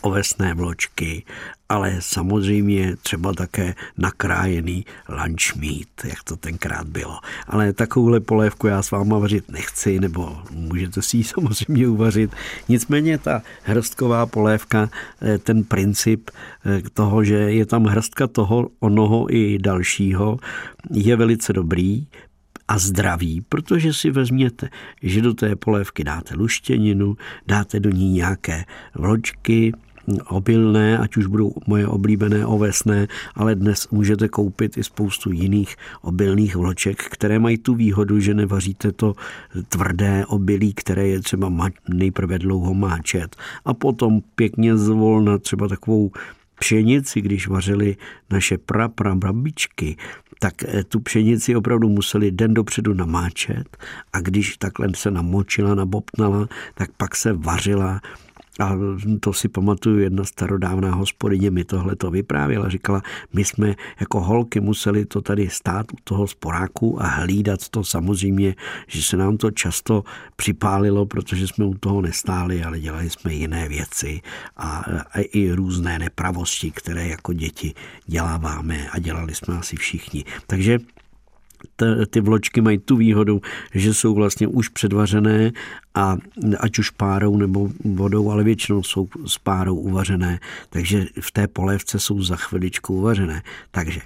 ovesné 0.00 0.54
vločky, 0.54 1.24
ale 1.68 1.96
samozřejmě 2.00 2.96
třeba 2.96 3.32
také 3.32 3.74
nakrájený 3.98 4.84
lunch 5.08 5.56
meat, 5.56 6.04
jak 6.04 6.22
to 6.24 6.36
tenkrát 6.36 6.86
bylo. 6.86 7.18
Ale 7.46 7.72
takovouhle 7.72 8.20
polévku 8.20 8.66
já 8.66 8.82
s 8.82 8.90
váma 8.90 9.18
vařit 9.18 9.50
nechci, 9.50 10.00
nebo 10.00 10.38
můžete 10.50 11.02
si 11.02 11.16
ji 11.16 11.24
samozřejmě 11.34 11.88
uvařit. 11.88 12.30
Nicméně 12.68 13.18
ta 13.18 13.42
hrstková 13.62 14.26
polévka, 14.26 14.90
eh, 15.22 15.38
ten 15.38 15.64
princip 15.64 16.30
eh, 16.30 16.82
toho, 16.94 17.24
že 17.24 17.34
je 17.34 17.66
tam 17.66 17.84
hrstka 17.84 18.26
toho, 18.26 18.68
onoho 18.80 19.34
i 19.34 19.58
dalšího, 19.58 20.38
je 20.90 21.16
velice 21.16 21.52
dobrý, 21.52 22.06
a 22.70 22.78
zdraví, 22.78 23.42
protože 23.48 23.92
si 23.92 24.10
vezměte, 24.10 24.68
že 25.02 25.22
do 25.22 25.34
té 25.34 25.56
polévky 25.56 26.04
dáte 26.04 26.34
luštěninu, 26.34 27.16
dáte 27.46 27.80
do 27.80 27.90
ní 27.90 28.12
nějaké 28.12 28.64
vločky, 28.94 29.72
obilné, 30.28 30.98
ať 30.98 31.16
už 31.16 31.26
budou 31.26 31.52
moje 31.66 31.86
oblíbené 31.86 32.46
ovesné, 32.46 33.06
ale 33.34 33.54
dnes 33.54 33.88
můžete 33.90 34.28
koupit 34.28 34.78
i 34.78 34.84
spoustu 34.84 35.32
jiných 35.32 35.76
obilných 36.02 36.56
vloček, 36.56 37.02
které 37.02 37.38
mají 37.38 37.58
tu 37.58 37.74
výhodu, 37.74 38.20
že 38.20 38.34
nevaříte 38.34 38.92
to 38.92 39.14
tvrdé 39.68 40.26
obilí, 40.26 40.74
které 40.74 41.08
je 41.08 41.20
třeba 41.20 41.52
nejprve 41.88 42.38
dlouho 42.38 42.74
máčet 42.74 43.36
a 43.64 43.74
potom 43.74 44.20
pěkně 44.34 44.76
zvolna 44.76 45.38
třeba 45.38 45.68
takovou 45.68 46.10
pšenici, 46.60 47.20
když 47.20 47.48
vařili 47.48 47.96
naše 48.30 48.58
pra, 48.58 48.88
pra 48.88 49.14
babičky, 49.14 49.96
tak 50.38 50.54
eh, 50.64 50.84
tu 50.84 51.00
pšenici 51.00 51.56
opravdu 51.56 51.88
museli 51.88 52.30
den 52.30 52.54
dopředu 52.54 52.94
namáčet 52.94 53.76
a 54.12 54.20
když 54.20 54.56
takhle 54.56 54.88
se 54.94 55.10
namočila, 55.10 55.74
nabobtnala, 55.74 56.48
tak 56.74 56.90
pak 56.96 57.16
se 57.16 57.32
vařila 57.32 58.00
a 58.60 58.76
to 59.20 59.32
si 59.32 59.48
pamatuju, 59.48 59.98
jedna 59.98 60.24
starodávná 60.24 60.94
hospodyně 60.94 61.50
mi 61.50 61.64
tohle 61.64 61.96
to 61.96 62.10
vyprávěla. 62.10 62.68
Říkala, 62.68 63.02
my 63.32 63.44
jsme 63.44 63.74
jako 64.00 64.20
holky 64.20 64.60
museli 64.60 65.04
to 65.04 65.20
tady 65.20 65.48
stát 65.50 65.92
u 65.92 65.96
toho 66.04 66.26
sporáku 66.26 67.02
a 67.02 67.06
hlídat 67.06 67.68
to 67.68 67.84
samozřejmě, 67.84 68.54
že 68.86 69.02
se 69.02 69.16
nám 69.16 69.36
to 69.36 69.50
často 69.50 70.04
připálilo, 70.36 71.06
protože 71.06 71.48
jsme 71.48 71.64
u 71.64 71.74
toho 71.74 72.00
nestáli, 72.00 72.64
ale 72.64 72.80
dělali 72.80 73.10
jsme 73.10 73.34
jiné 73.34 73.68
věci 73.68 74.20
a, 74.56 74.84
a 75.12 75.20
i 75.32 75.52
různé 75.52 75.98
nepravosti, 75.98 76.70
které 76.70 77.08
jako 77.08 77.32
děti 77.32 77.74
děláváme 78.06 78.88
a 78.90 78.98
dělali 78.98 79.34
jsme 79.34 79.58
asi 79.58 79.76
všichni. 79.76 80.24
Takže 80.46 80.78
ty 82.10 82.20
vločky 82.20 82.60
mají 82.60 82.78
tu 82.78 82.96
výhodu, 82.96 83.40
že 83.74 83.94
jsou 83.94 84.14
vlastně 84.14 84.46
už 84.46 84.68
předvařené 84.68 85.52
a 85.94 86.16
ať 86.60 86.78
už 86.78 86.90
párou 86.90 87.36
nebo 87.36 87.70
vodou, 87.84 88.30
ale 88.30 88.44
většinou 88.44 88.82
jsou 88.82 89.08
s 89.26 89.38
párou 89.38 89.76
uvařené, 89.76 90.40
takže 90.70 91.06
v 91.20 91.30
té 91.30 91.48
polévce 91.48 91.98
jsou 91.98 92.22
za 92.22 92.36
chviličku 92.36 92.94
uvařené. 92.94 93.42
Takže 93.70 94.00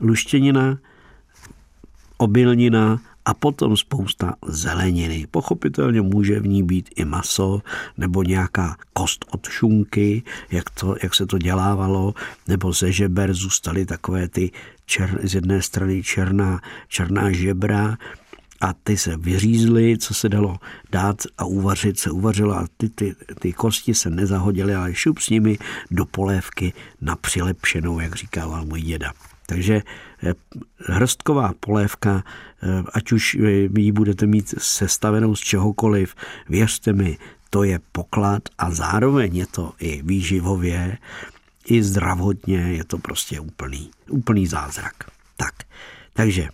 luštěnina, 0.00 0.78
obilnina 2.16 3.00
a 3.26 3.34
potom 3.34 3.76
spousta 3.76 4.34
zeleniny. 4.46 5.26
Pochopitelně 5.30 6.00
může 6.00 6.40
v 6.40 6.46
ní 6.46 6.62
být 6.62 6.90
i 6.96 7.04
maso 7.04 7.62
nebo 7.98 8.22
nějaká 8.22 8.76
kost 8.92 9.24
od 9.30 9.48
šunky, 9.48 10.22
jak, 10.50 10.70
to, 10.70 10.94
jak 11.02 11.14
se 11.14 11.26
to 11.26 11.38
dělávalo, 11.38 12.14
nebo 12.48 12.72
ze 12.72 12.92
žeber 12.92 13.34
zůstaly 13.34 13.86
takové 13.86 14.28
ty 14.28 14.50
čer, 14.86 15.20
z 15.22 15.34
jedné 15.34 15.62
strany 15.62 16.02
černá, 16.02 16.60
černá 16.88 17.32
žebra, 17.32 17.96
a 18.60 18.72
ty 18.72 18.96
se 18.96 19.16
vyřízly, 19.16 19.98
co 19.98 20.14
se 20.14 20.28
dalo 20.28 20.56
dát 20.92 21.22
a 21.38 21.44
uvařit, 21.44 21.98
se 21.98 22.10
uvařilo 22.10 22.54
a 22.54 22.66
ty, 22.76 22.88
ty, 22.88 23.14
ty 23.40 23.52
kosti 23.52 23.94
se 23.94 24.10
nezahodily, 24.10 24.74
ale 24.74 24.94
šup 24.94 25.18
s 25.18 25.30
nimi 25.30 25.58
do 25.90 26.06
polévky 26.06 26.72
na 27.00 27.16
přilepšenou, 27.16 28.00
jak 28.00 28.14
říkával 28.14 28.64
můj 28.64 28.80
děda. 28.80 29.12
Takže 29.46 29.82
eh, 30.22 30.34
hrstková 30.78 31.52
polévka, 31.60 32.24
eh, 32.62 32.82
ať 32.92 33.12
už 33.12 33.34
ji 33.78 33.92
budete 33.92 34.26
mít 34.26 34.54
sestavenou 34.58 35.36
z 35.36 35.40
čehokoliv, 35.40 36.14
věřte 36.48 36.92
mi, 36.92 37.18
to 37.50 37.62
je 37.62 37.80
poklad 37.92 38.42
a 38.58 38.70
zároveň 38.70 39.36
je 39.36 39.46
to 39.46 39.72
i 39.78 40.02
výživově, 40.02 40.98
i 41.66 41.82
zdravotně, 41.82 42.58
je 42.58 42.84
to 42.84 42.98
prostě 42.98 43.40
úplný, 43.40 43.90
úplný 44.10 44.46
zázrak. 44.46 44.94
Tak, 45.36 45.54
takže 46.12 46.48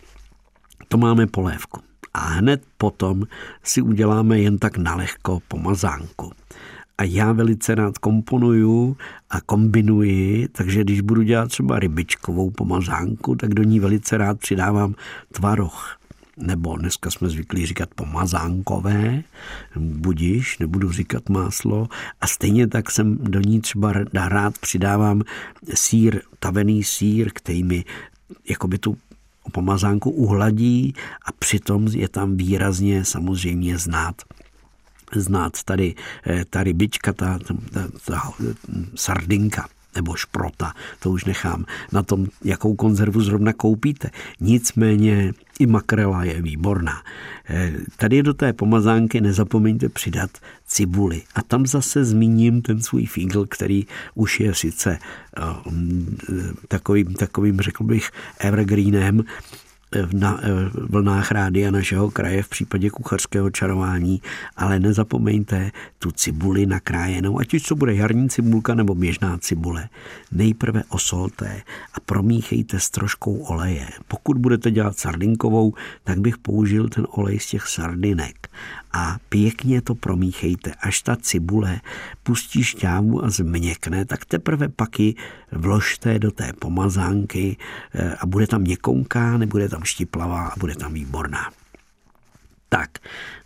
to 0.89 0.99
máme 0.99 1.27
polévku. 1.27 1.81
A 2.15 2.21
hned 2.21 2.63
potom 2.77 3.25
si 3.63 3.83
uděláme 3.83 4.39
jen 4.39 4.59
tak 4.59 4.77
nalehko 4.77 5.41
pomazánku 5.49 6.33
a 7.03 7.05
já 7.05 7.33
velice 7.33 7.75
rád 7.75 7.99
komponuju 7.99 8.97
a 9.31 9.41
kombinuji, 9.41 10.49
takže 10.53 10.81
když 10.81 11.01
budu 11.01 11.23
dělat 11.23 11.49
třeba 11.49 11.79
rybičkovou 11.79 12.51
pomazánku, 12.51 13.35
tak 13.37 13.55
do 13.55 13.63
ní 13.63 13.81
velice 13.81 14.17
rád 14.17 14.39
přidávám 14.39 14.95
tvaroh 15.33 15.97
nebo 16.37 16.77
dneska 16.77 17.11
jsme 17.11 17.29
zvyklí 17.29 17.67
říkat 17.67 17.89
pomazánkové, 17.95 19.23
budiš, 19.77 20.59
nebudu 20.59 20.93
říkat 20.93 21.29
máslo. 21.29 21.89
A 22.21 22.27
stejně 22.27 22.67
tak 22.67 22.91
jsem 22.91 23.19
do 23.19 23.41
ní 23.41 23.61
třeba 23.61 23.93
rád 24.15 24.59
přidávám 24.59 25.23
sír, 25.75 26.21
tavený 26.39 26.85
sír, 26.85 27.31
který 27.35 27.65
mi 27.65 27.85
jakoby 28.49 28.79
tu 28.79 28.97
pomazánku 29.53 30.11
uhladí 30.11 30.95
a 31.27 31.33
přitom 31.33 31.89
je 31.89 32.09
tam 32.09 32.37
výrazně 32.37 33.05
samozřejmě 33.05 33.79
znát 33.79 34.15
znát 35.17 35.63
tady 35.63 35.95
eh, 36.27 36.45
ta 36.51 36.63
rybička, 36.63 37.13
ta, 37.13 37.39
ta, 37.39 37.55
ta, 38.05 38.33
sardinka 38.95 39.69
nebo 39.95 40.17
šprota, 40.17 40.73
to 40.99 41.11
už 41.11 41.25
nechám 41.25 41.65
na 41.93 42.03
tom, 42.03 42.27
jakou 42.45 42.75
konzervu 42.75 43.21
zrovna 43.21 43.53
koupíte. 43.53 44.11
Nicméně 44.41 45.33
i 45.59 45.67
makrela 45.67 46.25
je 46.25 46.43
výborná. 46.43 47.03
Eh, 47.49 47.73
tady 47.97 48.23
do 48.23 48.35
té 48.35 48.53
pomazánky 48.53 49.21
nezapomeňte 49.21 49.89
přidat 49.89 50.31
cibuli. 50.67 51.23
A 51.35 51.43
tam 51.43 51.67
zase 51.67 52.05
zmíním 52.05 52.63
ten 52.63 52.83
svůj 52.83 53.07
fígl, 53.07 53.47
který 53.47 53.87
už 54.15 54.41
je 54.41 54.55
sice 54.55 54.99
eh, 54.99 55.43
takovým, 56.69 57.15
takovým 57.15 57.61
řekl 57.61 57.85
bych, 57.85 58.11
evergreenem, 58.39 59.25
na 60.13 60.41
eh, 60.43 60.49
vlnách 60.75 61.33
rádia 61.33 61.71
našeho 61.71 62.11
kraje 62.11 62.43
v 62.43 62.49
případě 62.49 62.91
kuchařského 62.91 63.51
čarování, 63.51 64.23
ale 64.57 64.81
nezapomeňte 64.81 65.71
tu 65.99 66.11
cibuli 66.11 66.67
nakrájenou, 66.67 67.39
ať 67.39 67.55
už 67.55 67.63
to 67.63 67.77
bude 67.77 67.95
jarní 67.95 68.29
cibulka 68.29 68.75
nebo 68.75 68.95
běžná 68.95 69.39
cibule. 69.39 69.89
Nejprve 70.33 70.83
osolte 70.89 71.63
a 71.95 72.01
promíchejte 72.01 72.81
s 72.81 72.91
troškou 72.91 73.37
oleje. 73.37 73.89
Pokud 74.09 74.39
budete 74.39 74.71
dělat 74.71 74.99
sardinkovou, 74.99 75.75
tak 76.05 76.21
bych 76.21 76.39
použil 76.39 76.89
ten 76.89 77.07
olej 77.11 77.39
z 77.39 77.47
těch 77.47 77.67
sardinek 77.67 78.49
a 78.93 79.17
pěkně 79.29 79.83
to 79.83 79.95
promíchejte, 79.95 80.73
až 80.81 81.03
ta 81.03 81.17
cibule 81.17 81.81
pustí 82.23 82.65
šťávu 82.65 83.25
a 83.25 83.31
změkne, 83.31 84.05
tak 84.05 84.25
teprve 84.25 84.69
pak 84.69 85.01
ji 85.01 85.15
vložte 85.53 86.19
do 86.19 86.31
té 86.31 86.53
pomazánky 86.53 87.57
eh, 87.95 88.15
a 88.21 88.27
bude 88.27 88.47
tam 88.47 88.61
měkonká, 88.61 89.39
nebude 89.39 89.69
tam 89.69 89.85
štiplavá 89.85 90.49
a 90.49 90.59
bude 90.59 90.75
tam 90.75 90.95
výborná. 90.95 91.62
Tak, 92.73 92.91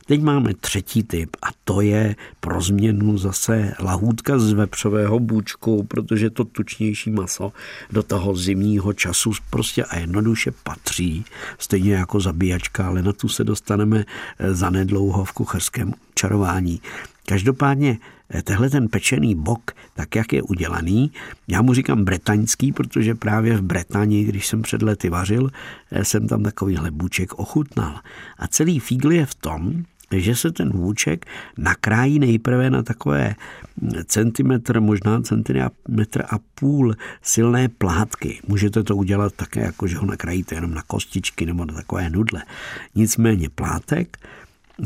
Teď 0.07 0.23
máme 0.23 0.55
třetí 0.55 1.03
typ 1.03 1.37
a 1.43 1.47
to 1.65 1.81
je 1.81 2.17
pro 2.41 2.61
změnu 2.61 3.19
zase 3.19 3.75
lahůdka 3.81 4.39
z 4.39 4.53
vepřového 4.53 5.19
bůčku, 5.19 5.83
protože 5.83 6.31
to 6.31 6.45
tučnější 6.45 7.11
maso 7.11 7.53
do 7.91 8.03
toho 8.03 8.37
zimního 8.37 8.93
času 8.93 9.33
prostě 9.51 9.85
a 9.85 9.99
jednoduše 9.99 10.51
patří, 10.63 11.25
stejně 11.59 11.95
jako 11.95 12.21
zabíjačka, 12.21 12.87
ale 12.87 13.03
na 13.03 13.13
tu 13.13 13.29
se 13.29 13.45
dostaneme 13.45 14.05
eh, 14.39 14.55
zanedlouho 14.55 15.25
v 15.25 15.33
kuchařském 15.33 15.93
čarování. 16.15 16.81
Každopádně 17.27 17.99
tehle 18.43 18.71
ten 18.71 18.89
pečený 18.89 19.35
bok, 19.35 19.71
tak 19.95 20.17
jak 20.17 20.33
je 20.33 20.43
udělaný, 20.43 21.11
já 21.49 21.63
mu 21.63 21.75
říkám 21.75 22.05
bretaňský, 22.05 22.73
protože 22.73 23.15
právě 23.15 23.57
v 23.57 23.63
Bretani, 23.63 24.25
když 24.25 24.47
jsem 24.47 24.63
před 24.63 24.83
lety 24.83 25.09
vařil, 25.09 25.51
eh, 25.91 26.05
jsem 26.05 26.29
tam 26.29 26.43
takovýhle 26.43 26.91
bůček 26.91 27.35
ochutnal. 27.35 28.01
A 28.39 28.49
celý 28.49 28.81
fígl 28.81 29.13
je 29.13 29.27
v 29.27 29.35
tom, 29.35 29.85
že 30.13 30.37
se 30.37 30.53
ten 30.53 30.71
vůček 30.71 31.27
nakrájí 31.59 32.19
nejprve 32.19 32.71
na 32.71 32.83
takové 32.83 33.35
centimetr, 34.05 34.81
možná 34.81 35.21
centimetr 35.21 36.23
a 36.31 36.39
půl 36.55 36.95
silné 37.23 37.69
plátky. 37.69 38.41
Můžete 38.49 38.83
to 38.83 38.97
udělat 38.97 39.33
také, 39.37 39.61
jako 39.61 39.87
že 39.87 39.97
ho 39.97 40.07
nakrájíte 40.07 40.55
jenom 40.55 40.75
na 40.75 40.83
kostičky 40.83 41.47
nebo 41.47 41.65
na 41.65 41.75
takové 41.75 42.11
nudle. 42.11 42.43
Nicméně 42.95 43.49
plátek, 43.49 44.19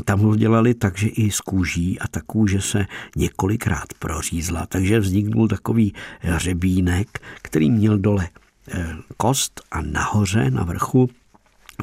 tam 0.05 0.19
ho 0.19 0.35
dělali 0.35 0.73
tak, 0.73 0.97
že 0.97 1.07
i 1.07 1.31
z 1.31 1.41
kůží 1.41 1.99
a 1.99 2.07
ta 2.07 2.21
kůže 2.25 2.61
se 2.61 2.85
několikrát 3.15 3.93
prořízla, 3.99 4.65
takže 4.65 4.99
vzniknul 4.99 5.47
takový 5.47 5.93
hřebínek, 6.19 7.19
který 7.41 7.71
měl 7.71 7.97
dole 7.97 8.29
eh, 8.71 8.95
kost 9.17 9.61
a 9.71 9.81
nahoře, 9.81 10.51
na 10.51 10.63
vrchu 10.63 11.09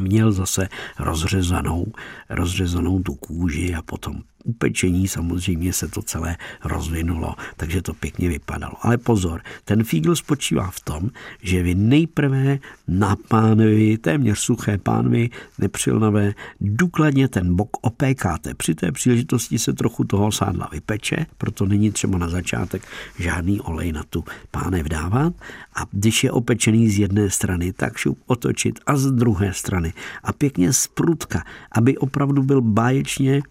měl 0.00 0.32
zase 0.32 0.68
rozřezanou, 0.98 1.86
rozřezanou 2.30 3.02
tu 3.02 3.14
kůži 3.14 3.74
a 3.74 3.82
potom 3.82 4.22
upečení 4.44 5.09
samozřejmě 5.09 5.72
se 5.72 5.88
to 5.88 6.03
celé 6.03 6.37
rozvinulo, 6.64 7.35
takže 7.57 7.83
to 7.83 7.94
pěkně 7.94 8.29
vypadalo. 8.29 8.74
Ale 8.83 8.98
pozor, 8.98 9.40
ten 9.64 9.85
fígl 9.85 10.16
spočívá 10.16 10.70
v 10.70 10.81
tom, 10.81 11.11
že 11.42 11.62
vy 11.62 11.74
nejprve 11.74 12.59
na 12.88 13.16
pánvi, 13.29 13.98
téměř 13.98 14.38
suché 14.38 14.79
pánvi, 14.79 15.31
nepřilnavé, 15.59 16.35
důkladně 16.61 17.29
ten 17.29 17.57
bok 17.57 17.77
opékáte. 17.81 18.55
Při 18.55 18.74
té 18.74 18.92
příležitosti 18.92 19.59
se 19.59 19.72
trochu 19.72 20.05
toho 20.05 20.33
sádla 20.33 20.68
vypeče, 20.72 21.27
proto 21.38 21.66
není 21.66 21.90
třeba 21.90 22.18
na 22.18 22.29
začátek 22.29 22.83
žádný 23.18 23.61
olej 23.61 23.92
na 23.92 24.03
tu 24.11 24.24
pánev 24.51 24.87
dávat. 24.87 25.35
A 25.74 25.83
když 25.90 26.24
je 26.24 26.33
opečený 26.33 26.90
z 26.90 26.98
jedné 26.98 27.31
strany, 27.31 27.72
tak 27.72 27.96
šup 27.96 28.18
otočit 28.27 28.81
a 28.87 28.96
z 28.96 29.11
druhé 29.12 29.55
strany. 29.55 29.92
A 30.22 30.33
pěkně 30.33 30.72
z 30.72 30.87
prutka, 30.87 31.44
aby 31.72 31.98
opravdu 31.98 32.42
byl 32.42 32.61
báječně 32.61 33.42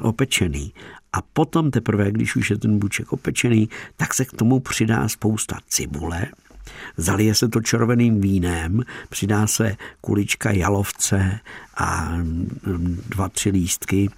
opečený. 0.00 0.72
A 1.12 1.22
potom 1.22 1.70
teprve, 1.70 2.12
když 2.12 2.36
už 2.36 2.50
je 2.50 2.58
ten 2.58 2.78
buček 2.78 3.12
opečený, 3.12 3.68
tak 3.96 4.14
se 4.14 4.24
k 4.24 4.32
tomu 4.32 4.60
přidá 4.60 5.08
spousta 5.08 5.58
cibule, 5.68 6.26
Zalije 6.96 7.34
se 7.34 7.48
to 7.48 7.60
červeným 7.60 8.20
vínem, 8.20 8.82
přidá 9.08 9.46
se 9.46 9.76
kulička 10.00 10.50
jalovce 10.50 11.40
a 11.74 12.16
mm, 12.16 13.02
dva, 13.08 13.28
tři 13.28 13.50
lístky 13.50 14.10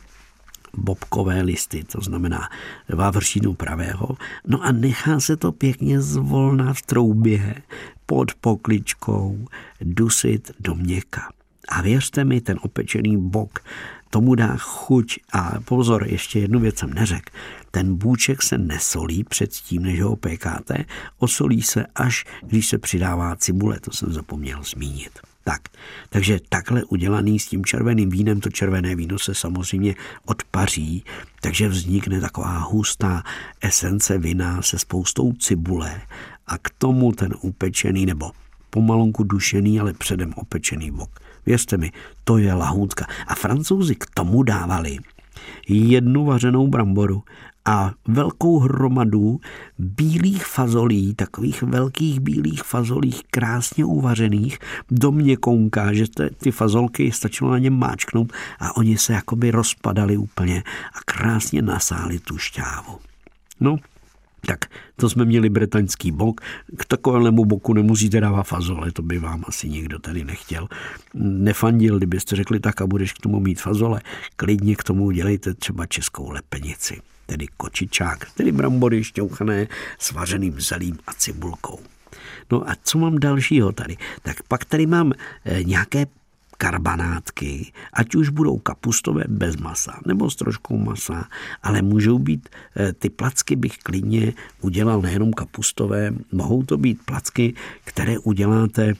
bobkové 0.76 1.42
listy, 1.42 1.84
to 1.84 2.00
znamená 2.00 2.48
vavřínu 2.88 3.54
pravého. 3.54 4.16
No 4.46 4.62
a 4.62 4.72
nechá 4.72 5.20
se 5.20 5.36
to 5.36 5.52
pěkně 5.52 6.00
zvolna 6.00 6.74
v 6.74 6.82
troubě 6.82 7.54
pod 8.06 8.34
pokličkou 8.34 9.46
dusit 9.80 10.50
do 10.60 10.74
měka. 10.74 11.28
A 11.68 11.82
věřte 11.82 12.24
mi, 12.24 12.40
ten 12.40 12.58
opečený 12.62 13.16
bok 13.16 13.58
tomu 14.12 14.34
dá 14.34 14.56
chuť. 14.56 15.18
A 15.32 15.52
pozor, 15.64 16.06
ještě 16.06 16.38
jednu 16.38 16.60
věc 16.60 16.78
jsem 16.78 16.94
neřekl. 16.94 17.32
Ten 17.70 17.96
bůček 17.96 18.42
se 18.42 18.58
nesolí 18.58 19.24
předtím, 19.24 19.82
než 19.82 20.02
ho 20.02 20.12
opékáte, 20.12 20.84
osolí 21.18 21.62
se 21.62 21.86
až, 21.94 22.24
když 22.42 22.68
se 22.68 22.78
přidává 22.78 23.36
cibule, 23.36 23.80
to 23.80 23.90
jsem 23.92 24.12
zapomněl 24.12 24.62
zmínit. 24.62 25.18
Tak, 25.44 25.60
takže 26.08 26.40
takhle 26.48 26.84
udělaný 26.84 27.38
s 27.38 27.46
tím 27.46 27.64
červeným 27.64 28.10
vínem, 28.10 28.40
to 28.40 28.50
červené 28.50 28.94
víno 28.94 29.18
se 29.18 29.34
samozřejmě 29.34 29.94
odpaří, 30.24 31.04
takže 31.40 31.68
vznikne 31.68 32.20
taková 32.20 32.58
hustá 32.58 33.22
esence 33.60 34.18
vina 34.18 34.62
se 34.62 34.78
spoustou 34.78 35.32
cibule 35.32 36.00
a 36.46 36.58
k 36.58 36.70
tomu 36.78 37.12
ten 37.12 37.34
upečený 37.40 38.06
nebo 38.06 38.30
pomalonku 38.70 39.24
dušený, 39.24 39.80
ale 39.80 39.92
předem 39.92 40.32
opečený 40.36 40.90
bok. 40.90 41.21
Věřte 41.46 41.76
mi, 41.76 41.92
to 42.24 42.38
je 42.38 42.54
lahůdka. 42.54 43.06
A 43.26 43.34
francouzi 43.34 43.94
k 43.94 44.06
tomu 44.14 44.42
dávali 44.42 44.98
jednu 45.68 46.24
vařenou 46.24 46.66
bramboru 46.66 47.22
a 47.64 47.92
velkou 48.08 48.58
hromadu 48.58 49.40
bílých 49.78 50.46
fazolí, 50.46 51.14
takových 51.14 51.62
velkých 51.62 52.20
bílých 52.20 52.62
fazolích, 52.62 53.20
krásně 53.30 53.84
uvařených, 53.84 54.58
do 54.90 55.12
měkonka, 55.12 55.92
že 55.92 56.04
ty 56.36 56.50
fazolky 56.50 57.12
stačilo 57.12 57.50
na 57.50 57.58
ně 57.58 57.70
máčknout 57.70 58.32
a 58.58 58.76
oni 58.76 58.98
se 58.98 59.12
jakoby 59.12 59.50
rozpadali 59.50 60.16
úplně 60.16 60.62
a 60.94 60.98
krásně 61.04 61.62
nasáli 61.62 62.18
tu 62.18 62.38
šťávu. 62.38 62.98
No, 63.60 63.76
tak 64.46 64.64
to 64.96 65.10
jsme 65.10 65.24
měli 65.24 65.48
bretaňský 65.48 66.12
bok. 66.12 66.40
K 66.78 66.84
takovému 66.84 67.44
boku 67.44 67.74
nemusíte 67.74 68.20
dávat 68.20 68.42
fazole, 68.42 68.92
to 68.92 69.02
by 69.02 69.18
vám 69.18 69.44
asi 69.46 69.68
nikdo 69.68 69.98
tady 69.98 70.24
nechtěl. 70.24 70.68
Nefandil, 71.14 71.98
kdybyste 71.98 72.36
řekli 72.36 72.60
tak 72.60 72.80
a 72.80 72.86
budeš 72.86 73.12
k 73.12 73.18
tomu 73.18 73.40
mít 73.40 73.60
fazole, 73.60 74.00
klidně 74.36 74.76
k 74.76 74.84
tomu 74.84 75.04
udělejte 75.04 75.54
třeba 75.54 75.86
českou 75.86 76.30
lepenici, 76.30 77.00
tedy 77.26 77.46
kočičák, 77.56 78.30
tedy 78.30 78.52
brambory 78.52 79.04
šťouchané 79.04 79.66
s 79.98 80.12
vařeným 80.12 80.60
zelím 80.60 80.98
a 81.06 81.12
cibulkou. 81.12 81.78
No 82.50 82.70
a 82.70 82.74
co 82.82 82.98
mám 82.98 83.18
dalšího 83.18 83.72
tady? 83.72 83.96
Tak 84.22 84.42
pak 84.48 84.64
tady 84.64 84.86
mám 84.86 85.12
eh, 85.44 85.64
nějaké 85.64 86.06
karbanátky, 86.62 87.74
ať 87.90 88.14
už 88.14 88.30
budou 88.30 88.62
kapustové 88.62 89.26
bez 89.26 89.58
masa 89.58 89.98
nebo 90.06 90.30
s 90.30 90.38
troškou 90.38 90.78
masa, 90.78 91.26
ale 91.62 91.82
můžou 91.82 92.22
být, 92.22 92.46
eh, 92.46 92.92
ty 92.94 93.10
placky 93.10 93.58
bych 93.58 93.82
klidně 93.82 94.32
udělal 94.62 95.02
nejenom 95.02 95.34
kapustové, 95.34 96.14
mohou 96.32 96.62
to 96.62 96.78
být 96.78 97.02
placky, 97.02 97.54
které 97.84 98.18
uděláte 98.18 98.94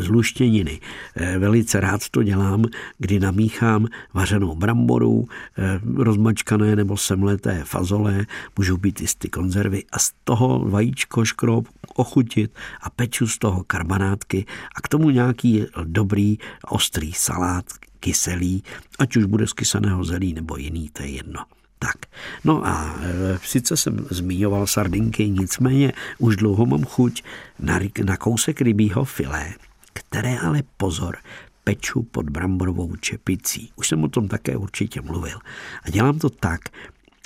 z 0.00 0.08
luštěniny. 0.08 0.80
Eh, 1.16 1.38
velice 1.38 1.80
rád 1.80 2.08
to 2.08 2.22
dělám, 2.22 2.64
kdy 2.98 3.20
namíchám 3.20 3.86
vařenou 4.14 4.54
bramboru, 4.54 5.28
eh, 5.58 5.80
rozmačkané 5.94 6.76
nebo 6.76 6.96
semleté 6.96 7.64
fazole, 7.64 8.26
můžou 8.58 8.76
být 8.76 9.00
i 9.00 9.06
ty 9.18 9.28
konzervy 9.28 9.84
a 9.92 9.98
z 9.98 10.12
toho 10.24 10.58
vajíčko, 10.58 11.24
škrob, 11.24 11.68
ochutit 11.94 12.54
a 12.82 12.90
peču 12.90 13.26
z 13.26 13.38
toho 13.38 13.64
karbanátky 13.64 14.46
a 14.76 14.80
k 14.80 14.88
tomu 14.88 15.10
nějaký 15.10 15.64
dobrý 15.84 16.38
ostrý 16.70 17.12
salát, 17.12 17.64
kyselý, 18.00 18.62
ať 18.98 19.16
už 19.16 19.24
bude 19.24 19.46
z 19.46 19.52
kysaného 19.52 20.04
zelí 20.04 20.34
nebo 20.34 20.56
jiný, 20.56 20.90
to 20.92 21.02
je 21.02 21.08
jedno. 21.08 21.40
Tak, 21.78 22.06
no 22.44 22.66
a 22.66 22.94
e, 23.00 23.38
sice 23.42 23.76
jsem 23.76 24.06
zmiňoval 24.10 24.66
sardinky, 24.66 25.30
nicméně 25.30 25.92
už 26.18 26.36
dlouho 26.36 26.66
mám 26.66 26.84
chuť 26.84 27.22
na, 27.58 27.80
na 28.04 28.16
kousek 28.16 28.60
rybího 28.60 29.04
filé, 29.04 29.54
které 29.92 30.38
ale 30.38 30.62
pozor, 30.76 31.16
peču 31.64 32.02
pod 32.02 32.30
bramborovou 32.30 32.96
čepicí. 32.96 33.70
Už 33.76 33.88
jsem 33.88 34.04
o 34.04 34.08
tom 34.08 34.28
také 34.28 34.56
určitě 34.56 35.00
mluvil. 35.00 35.38
A 35.82 35.90
dělám 35.90 36.18
to 36.18 36.30
tak, 36.30 36.60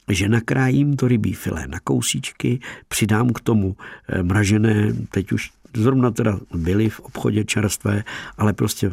že 0.08 0.28
nakrájím 0.28 0.96
to 0.96 1.08
rybí 1.08 1.32
filé 1.32 1.66
na 1.66 1.80
kousíčky, 1.80 2.60
přidám 2.88 3.30
k 3.30 3.40
tomu 3.40 3.76
eh, 4.08 4.22
mražené, 4.22 4.92
teď 5.10 5.32
už 5.32 5.50
zrovna 5.76 6.10
teda 6.10 6.38
byly 6.54 6.88
v 6.88 7.00
obchodě 7.00 7.44
čerstvé, 7.44 8.04
ale 8.38 8.52
prostě 8.52 8.90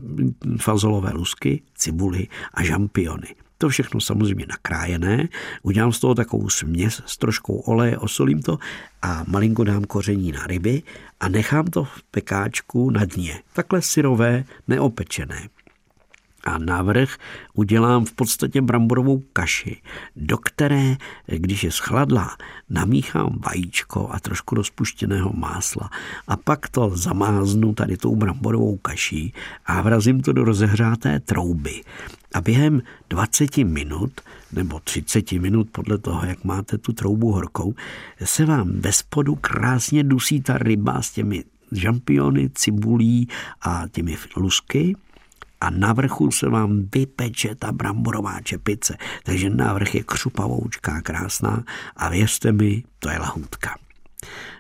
fazolové 0.58 1.12
lusky, 1.14 1.62
cibuly 1.76 2.28
a 2.54 2.64
žampiony. 2.64 3.28
To 3.64 3.70
všechno 3.70 4.02
samozřejmě 4.02 4.46
nakrájené, 4.50 5.28
udělám 5.62 5.92
z 5.92 6.00
toho 6.00 6.16
takovou 6.16 6.50
směs 6.50 7.02
s 7.06 7.18
troškou 7.18 7.56
oleje, 7.56 7.98
osolím 7.98 8.42
to 8.42 8.60
a 9.02 9.24
malinko 9.28 9.64
dám 9.64 9.84
koření 9.84 10.32
na 10.32 10.48
ryby 10.48 10.84
a 11.20 11.30
nechám 11.30 11.66
to 11.66 11.84
v 11.84 12.04
pekáčku 12.12 12.90
na 12.90 13.06
dně. 13.06 13.40
Takhle 13.54 13.82
syrové, 13.82 14.44
neopečené 14.68 15.50
a 16.44 16.58
navrh 16.58 17.18
udělám 17.54 18.06
v 18.06 18.14
podstatě 18.14 18.62
bramborovou 18.62 19.24
kaši, 19.34 19.82
do 20.16 20.38
které, 20.38 20.96
když 21.28 21.64
je 21.64 21.72
schladlá, 21.72 22.38
namíchám 22.70 23.40
vajíčko 23.46 24.10
a 24.12 24.20
trošku 24.20 24.56
rozpuštěného 24.56 25.32
másla 25.34 25.90
a 26.28 26.38
pak 26.38 26.70
to 26.70 26.92
zamáznu 26.94 27.74
tady 27.74 27.98
tou 27.98 28.16
bramborovou 28.16 28.78
kaší 28.78 29.34
a 29.66 29.82
vrazím 29.82 30.22
to 30.22 30.34
do 30.34 30.44
rozehřáté 30.44 31.20
trouby. 31.20 31.82
A 32.34 32.42
během 32.42 32.82
20 33.10 33.58
minut 33.58 34.22
nebo 34.52 34.80
30 34.80 35.32
minut 35.32 35.68
podle 35.72 35.98
toho, 35.98 36.26
jak 36.26 36.44
máte 36.44 36.78
tu 36.78 36.94
troubu 36.94 37.32
horkou, 37.32 37.74
se 38.24 38.46
vám 38.46 38.72
ve 38.80 38.92
spodu 38.92 39.36
krásně 39.36 40.04
dusí 40.04 40.42
ta 40.42 40.58
ryba 40.58 41.02
s 41.02 41.12
těmi 41.12 41.44
žampiony, 41.72 42.50
cibulí 42.54 43.28
a 43.62 43.84
těmi 43.92 44.18
lusky 44.38 44.96
a 45.64 45.70
na 45.70 45.94
vrchu 45.94 46.32
se 46.32 46.50
vám 46.50 46.90
vypeče 46.96 47.56
ta 47.56 47.72
bramborová 47.72 48.42
čepice. 48.42 48.98
Takže 49.24 49.50
návrh 49.50 49.96
je 49.96 50.04
křupavoučká, 50.04 51.02
krásná 51.02 51.64
a 51.96 52.10
věřte 52.10 52.52
mi, 52.52 52.84
to 53.00 53.10
je 53.10 53.20
lahůdka. 53.20 53.76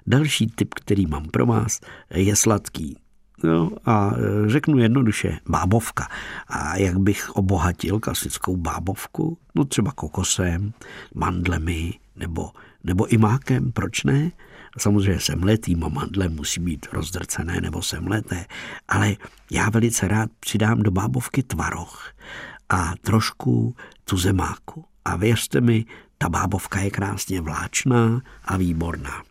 Další 0.07 0.47
tip, 0.47 0.73
který 0.73 1.05
mám 1.05 1.25
pro 1.25 1.45
vás, 1.45 1.79
je 2.13 2.35
sladký. 2.35 2.97
No 3.43 3.71
a 3.85 4.11
e, 4.15 4.49
řeknu 4.49 4.77
jednoduše, 4.77 5.39
bábovka. 5.49 6.07
A 6.47 6.77
jak 6.77 6.99
bych 6.99 7.29
obohatil 7.29 7.99
klasickou 7.99 8.57
bábovku? 8.57 9.37
No 9.55 9.65
třeba 9.65 9.91
kokosem, 9.91 10.73
mandlemi 11.15 11.93
nebo, 12.15 12.51
nebo 12.83 13.07
i 13.13 13.17
mákem, 13.17 13.71
proč 13.71 14.03
ne? 14.03 14.31
Samozřejmě 14.77 15.19
semletým 15.19 15.79
mandle 15.89 16.29
musí 16.29 16.62
být 16.62 16.86
rozdrcené 16.91 17.62
nebo 17.62 17.81
semleté, 17.81 18.45
ale 18.88 19.15
já 19.51 19.69
velice 19.69 20.07
rád 20.07 20.29
přidám 20.39 20.83
do 20.83 20.91
bábovky 20.91 21.43
tvaroh 21.43 22.13
a 22.69 22.93
trošku 23.01 23.75
tu 24.03 24.17
zemáku. 24.17 24.86
A 25.05 25.15
věřte 25.15 25.62
mi, 25.62 25.86
ta 26.17 26.29
bábovka 26.29 26.79
je 26.79 26.91
krásně 26.91 27.41
vláčná 27.41 28.21
a 28.45 28.57
výborná. 28.57 29.23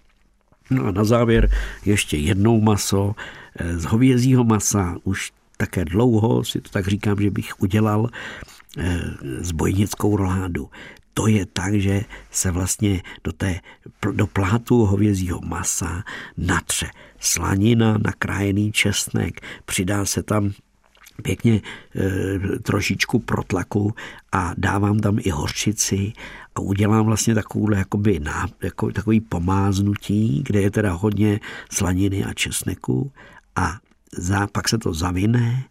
No 0.71 0.85
a 0.85 0.91
na 0.91 1.05
závěr 1.05 1.51
ještě 1.85 2.17
jednou 2.17 2.61
maso. 2.61 3.15
Z 3.77 3.85
hovězího 3.85 4.45
masa 4.45 4.97
už 5.05 5.33
také 5.57 5.85
dlouho 5.85 6.45
si 6.45 6.61
to 6.61 6.71
tak 6.71 6.89
říkám, 6.89 7.17
že 7.21 7.31
bych 7.31 7.61
udělal 7.61 8.09
s 9.41 9.53
eh, 9.53 10.17
roládu 10.17 10.71
to 11.15 11.27
je 11.27 11.47
tak, 11.47 11.75
že 11.75 12.01
se 12.31 12.51
vlastně 12.51 13.03
do, 13.25 13.33
té, 13.33 13.61
do 14.13 14.27
plátu 14.27 14.87
hovězího 14.87 15.41
masa 15.45 16.05
natře 16.37 16.91
slanina, 17.21 17.99
nakrájený 18.05 18.73
česnek, 18.73 19.41
přidá 19.65 20.05
se 20.05 20.23
tam 20.23 20.53
pěkně 21.23 21.61
e, 21.61 22.59
trošičku 22.59 23.19
protlaku 23.19 23.95
a 24.33 24.55
dávám 24.59 24.99
tam 24.99 25.19
i 25.21 25.31
horčici 25.31 26.13
a 26.55 26.61
udělám 26.61 27.07
vlastně 27.07 27.35
takovouhle 27.35 27.79
jakoby 27.79 28.21
ná, 28.21 28.49
jako, 28.63 28.93
takový 28.93 29.21
pomáznutí, 29.21 30.43
kde 30.47 30.61
je 30.61 30.71
teda 30.71 30.93
hodně 30.93 31.41
slaniny 31.71 32.25
a 32.25 32.33
česneku 32.33 33.13
a 33.57 33.79
za, 34.17 34.47
pak 34.47 34.69
se 34.69 34.79
to 34.79 34.95
zavine 34.95 35.65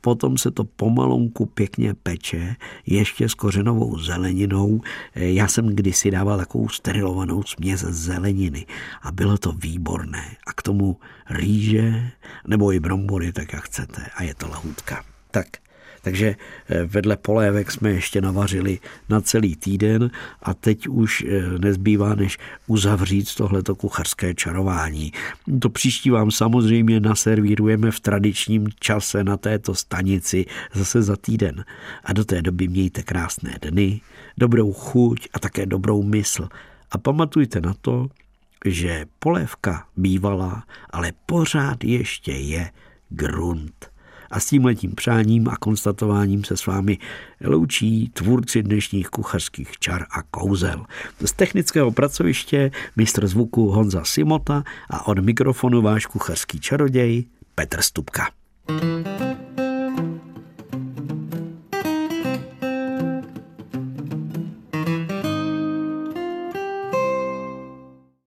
potom 0.00 0.38
se 0.38 0.50
to 0.50 0.64
pomalonku 0.64 1.46
pěkně 1.46 1.94
peče, 1.94 2.56
ještě 2.86 3.28
s 3.28 3.34
kořenovou 3.34 3.98
zeleninou. 3.98 4.80
Já 5.14 5.48
jsem 5.48 5.66
kdysi 5.66 6.10
dával 6.10 6.38
takovou 6.38 6.68
sterilovanou 6.68 7.42
směs 7.42 7.80
zeleniny 7.80 8.66
a 9.02 9.12
bylo 9.12 9.38
to 9.38 9.52
výborné. 9.52 10.36
A 10.46 10.52
k 10.52 10.62
tomu 10.62 10.96
rýže 11.30 12.10
nebo 12.46 12.72
i 12.72 12.80
brombory, 12.80 13.32
tak 13.32 13.52
jak 13.52 13.64
chcete. 13.64 14.02
A 14.14 14.22
je 14.22 14.34
to 14.34 14.48
lahůdka. 14.48 15.04
Tak 15.30 15.46
takže 16.02 16.36
eh, 16.68 16.84
vedle 16.84 17.16
polévek 17.16 17.70
jsme 17.70 17.90
ještě 17.90 18.20
navařili 18.20 18.78
na 19.08 19.20
celý 19.20 19.56
týden 19.56 20.10
a 20.42 20.54
teď 20.54 20.88
už 20.88 21.24
eh, 21.28 21.58
nezbývá, 21.58 22.14
než 22.14 22.38
uzavřít 22.66 23.34
tohleto 23.34 23.74
kuchařské 23.74 24.34
čarování. 24.34 25.12
To 25.60 25.68
příští 25.68 26.10
vám 26.10 26.30
samozřejmě 26.30 27.00
naservírujeme 27.00 27.90
v 27.90 28.00
tradičním 28.00 28.68
čase 28.80 29.24
na 29.24 29.36
této 29.36 29.74
stanici 29.74 30.46
zase 30.74 31.02
za 31.02 31.16
týden. 31.16 31.64
A 32.04 32.12
do 32.12 32.24
té 32.24 32.42
doby 32.42 32.68
mějte 32.68 33.02
krásné 33.02 33.54
dny, 33.62 34.00
dobrou 34.38 34.72
chuť 34.72 35.28
a 35.32 35.38
také 35.38 35.66
dobrou 35.66 36.02
mysl. 36.02 36.48
A 36.90 36.98
pamatujte 36.98 37.60
na 37.60 37.74
to, 37.80 38.08
že 38.64 39.06
polévka 39.18 39.86
bývala, 39.96 40.64
ale 40.90 41.12
pořád 41.26 41.84
ještě 41.84 42.32
je 42.32 42.70
grunt. 43.08 43.90
A 44.30 44.40
s 44.40 44.46
tímhletím 44.46 44.92
přáním 44.94 45.48
a 45.48 45.56
konstatováním 45.56 46.44
se 46.44 46.56
s 46.56 46.66
vámi 46.66 46.98
loučí 47.44 48.10
tvůrci 48.12 48.62
dnešních 48.62 49.08
kuchařských 49.08 49.78
čar 49.78 50.06
a 50.10 50.22
kouzel. 50.22 50.84
Z 51.24 51.32
technického 51.32 51.90
pracoviště 51.90 52.70
mistr 52.96 53.26
zvuku 53.26 53.70
Honza 53.70 54.04
Simota 54.04 54.64
a 54.90 55.06
od 55.06 55.18
mikrofonu 55.18 55.82
váš 55.82 56.06
kuchařský 56.06 56.60
čaroděj 56.60 57.24
Petr 57.54 57.82
Stupka. 57.82 58.28
thank 58.68 59.58
you 59.58 59.67